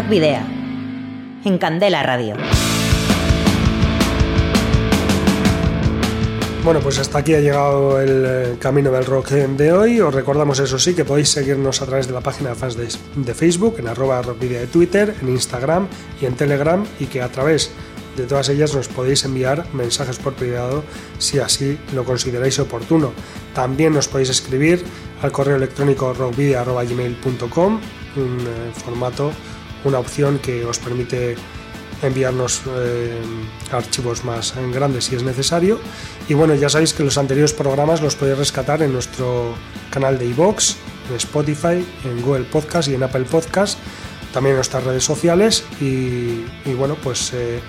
[0.10, 0.42] Video.
[1.46, 2.36] En Candela Radio.
[6.64, 10.02] Bueno, pues hasta aquí ha llegado el eh, camino del rock de hoy.
[10.02, 13.34] Os recordamos, eso sí, que podéis seguirnos a través de la página de fans de,
[13.36, 15.88] Facebook, en arroba rockvideo de Twitter, en Instagram
[16.20, 17.70] y en Telegram, y que a través
[18.18, 20.84] de todas ellas nos podéis enviar mensajes por privado
[21.20, 23.14] si así lo consideráis oportuno.
[23.54, 24.84] También nos podéis escribir
[25.22, 27.80] al correo electrónico rockvideo.gmail.com,
[28.16, 29.32] un eh, formato,
[29.84, 31.36] una opción que os permite
[32.02, 33.20] enviarnos eh,
[33.72, 35.80] archivos más grandes si es necesario.
[36.28, 39.56] Y bueno, ya sabéis que los anteriores programas los podéis rescatar en nuestro
[39.90, 40.76] canal de iVoox,
[41.10, 43.78] en Spotify, en Google Podcast y en Apple Podcast,
[44.34, 45.64] también en nuestras redes sociales.
[45.82, 46.44] Y,
[46.78, 47.60] bueno, pues eh,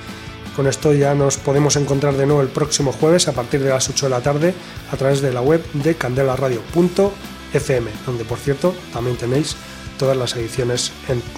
[0.54, 3.88] con esto ya nos podemos encontrar de nuevo el próximo jueves a partir de las
[3.88, 4.54] 8 de la tarde
[4.92, 9.56] a través de la web de candelaradio.fm, donde por cierto también tenéis
[10.00, 10.92] todas las ediciones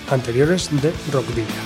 [0.09, 1.62] anteriores de Rock Video.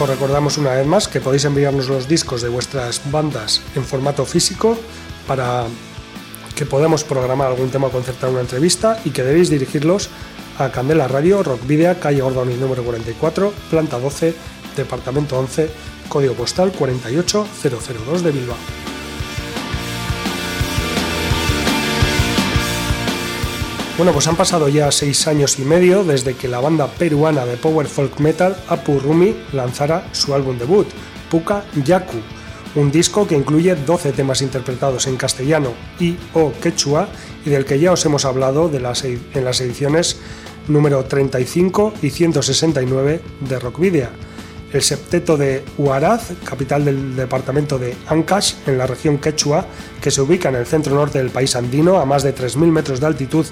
[0.00, 4.24] Os recordamos una vez más que podéis enviarnos los discos de vuestras bandas en formato
[4.24, 4.78] físico
[5.26, 5.64] para
[6.54, 10.08] que podamos programar algún tema o concertar una entrevista y que debéis dirigirlos
[10.60, 14.36] a Candela Radio, Rock Video, calle Ordóñez número 44, planta 12,
[14.76, 15.68] departamento 11,
[16.08, 18.97] código postal 48002 de Bilbao.
[23.98, 27.56] Bueno, pues han pasado ya seis años y medio desde que la banda peruana de
[27.56, 30.86] power folk metal Apu Rumi lanzara su álbum debut,
[31.28, 32.18] Puka Yaku,
[32.76, 37.08] un disco que incluye 12 temas interpretados en castellano y o quechua
[37.44, 38.82] y del que ya os hemos hablado en
[39.44, 40.20] las ediciones
[40.68, 44.10] número 35 y 169 de Rockvidia.
[44.72, 49.64] El septeto de Huaraz, capital del departamento de Ancash, en la región quechua,
[50.00, 53.00] que se ubica en el centro norte del país andino, a más de 3.000 metros
[53.00, 53.46] de altitud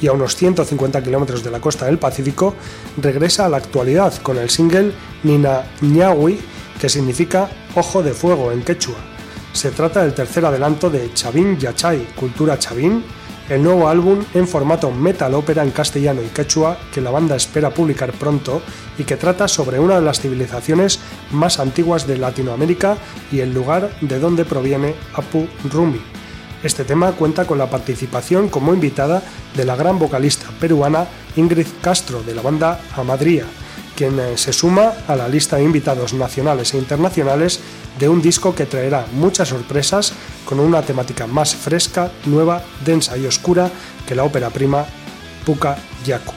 [0.00, 2.54] y a unos 150 kilómetros de la costa del Pacífico,
[2.96, 4.92] regresa a la actualidad con el single
[5.22, 6.38] Nina Ñawi,
[6.80, 8.96] que significa ojo de fuego en quechua.
[9.52, 13.02] Se trata del tercer adelanto de Chavín Yachay, Cultura Chavín,
[13.48, 17.70] el nuevo álbum en formato metal ópera en castellano y quechua que la banda espera
[17.70, 18.60] publicar pronto
[18.98, 21.00] y que trata sobre una de las civilizaciones
[21.30, 22.98] más antiguas de Latinoamérica
[23.32, 26.17] y el lugar de donde proviene Apu Rumi.
[26.62, 29.22] Este tema cuenta con la participación como invitada
[29.54, 31.06] de la gran vocalista peruana
[31.36, 33.44] Ingrid Castro de la banda Amadría,
[33.96, 37.60] quien eh, se suma a la lista de invitados nacionales e internacionales
[37.96, 40.12] de un disco que traerá muchas sorpresas
[40.44, 43.70] con una temática más fresca, nueva, densa y oscura
[44.06, 44.84] que la ópera prima
[45.46, 46.34] Puka Yaku.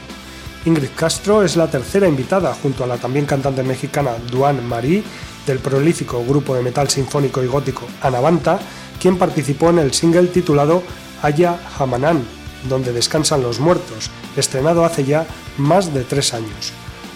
[0.65, 5.03] Ingrid Castro es la tercera invitada junto a la también cantante mexicana Duan Marie
[5.47, 8.59] del prolífico grupo de metal sinfónico y gótico Anavanta,
[9.01, 10.83] quien participó en el single titulado
[11.23, 12.23] Aya Hamanan,
[12.69, 15.25] donde descansan los muertos, estrenado hace ya
[15.57, 16.71] más de tres años.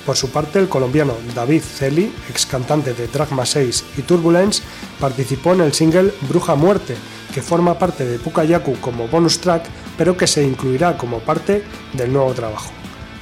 [0.06, 4.64] Por su parte, el colombiano David Celi, ex cantante de Dragma 6 y Turbulence,
[5.00, 6.96] participó en el single Bruja Muerte,
[7.34, 9.66] que forma parte de Pukayaku como bonus track,
[9.98, 11.64] pero que se incluirá como parte
[11.94, 12.72] del nuevo trabajo.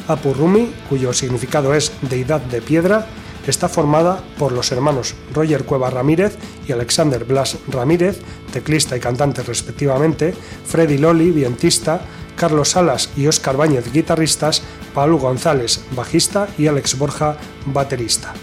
[0.07, 3.07] Apu Rumi, cuyo significado es deidad de piedra,
[3.51, 6.37] está formada por los hermanos Roger Cueva Ramírez
[6.67, 8.19] y Alexander Blas Ramírez,
[8.51, 10.33] teclista y cantante respectivamente,
[10.65, 12.01] Freddy Loli, vientista,
[12.35, 14.63] Carlos Salas y Óscar Báñez, guitarristas,
[14.93, 18.33] Pablo González, bajista y Alex Borja, baterista.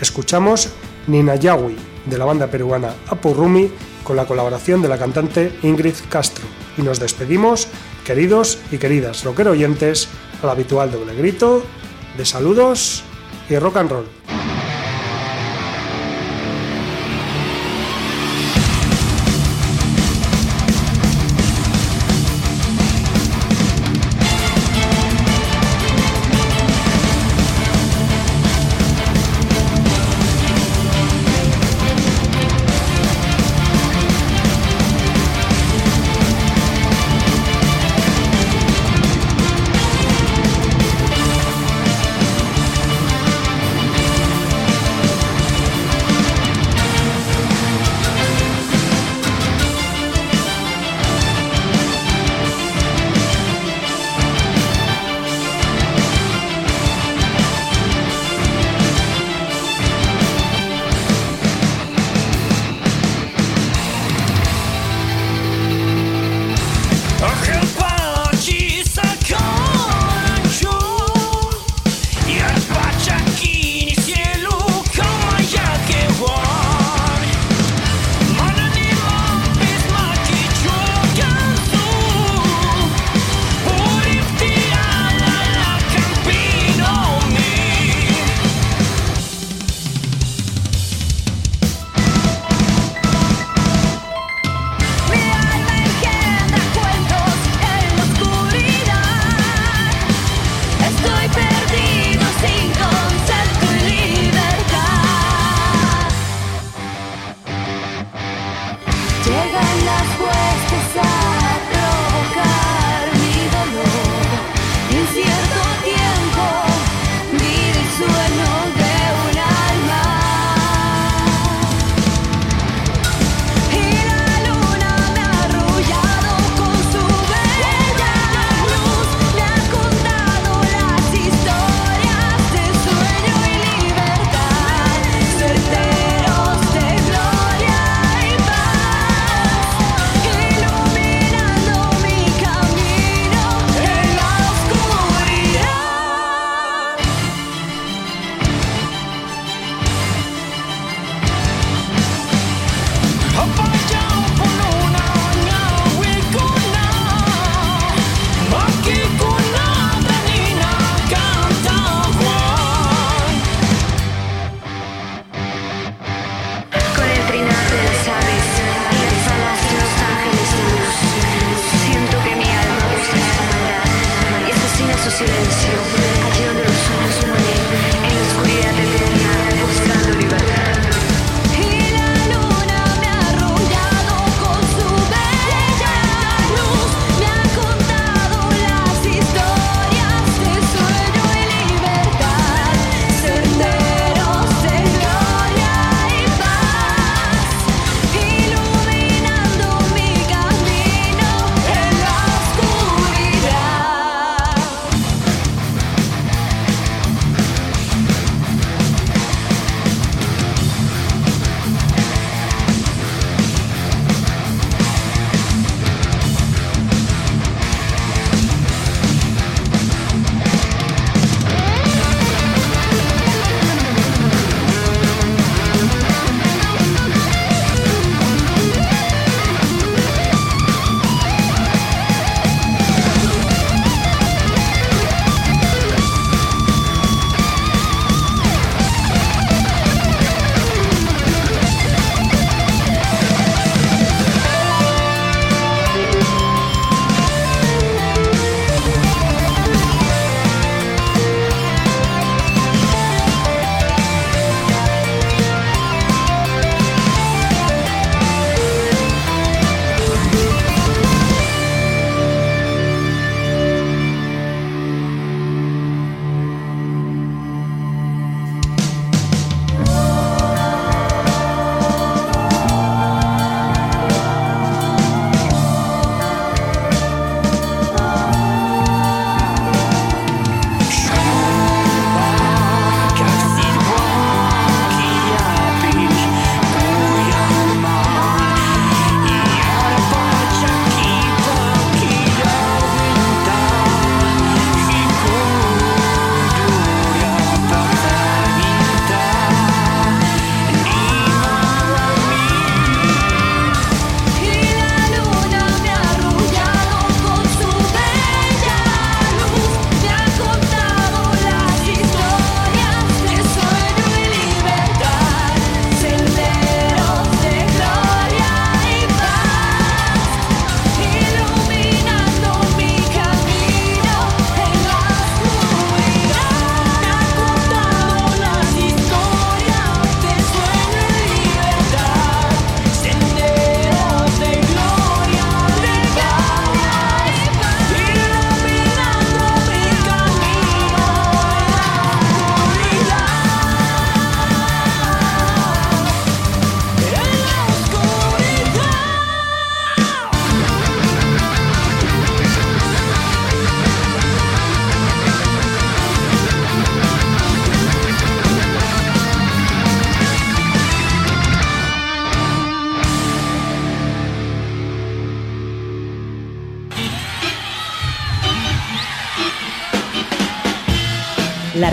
[0.00, 0.70] Escuchamos
[1.06, 1.76] Nina Yawi,
[2.06, 3.70] de la banda peruana Apu Rumi,
[4.02, 6.44] con la colaboración de la cantante Ingrid Castro.
[6.76, 7.68] Y nos despedimos,
[8.04, 10.08] queridos y queridas rockero oyentes,
[10.42, 11.62] al habitual doble grito
[12.18, 13.02] de saludos
[13.48, 14.43] y rock and roll.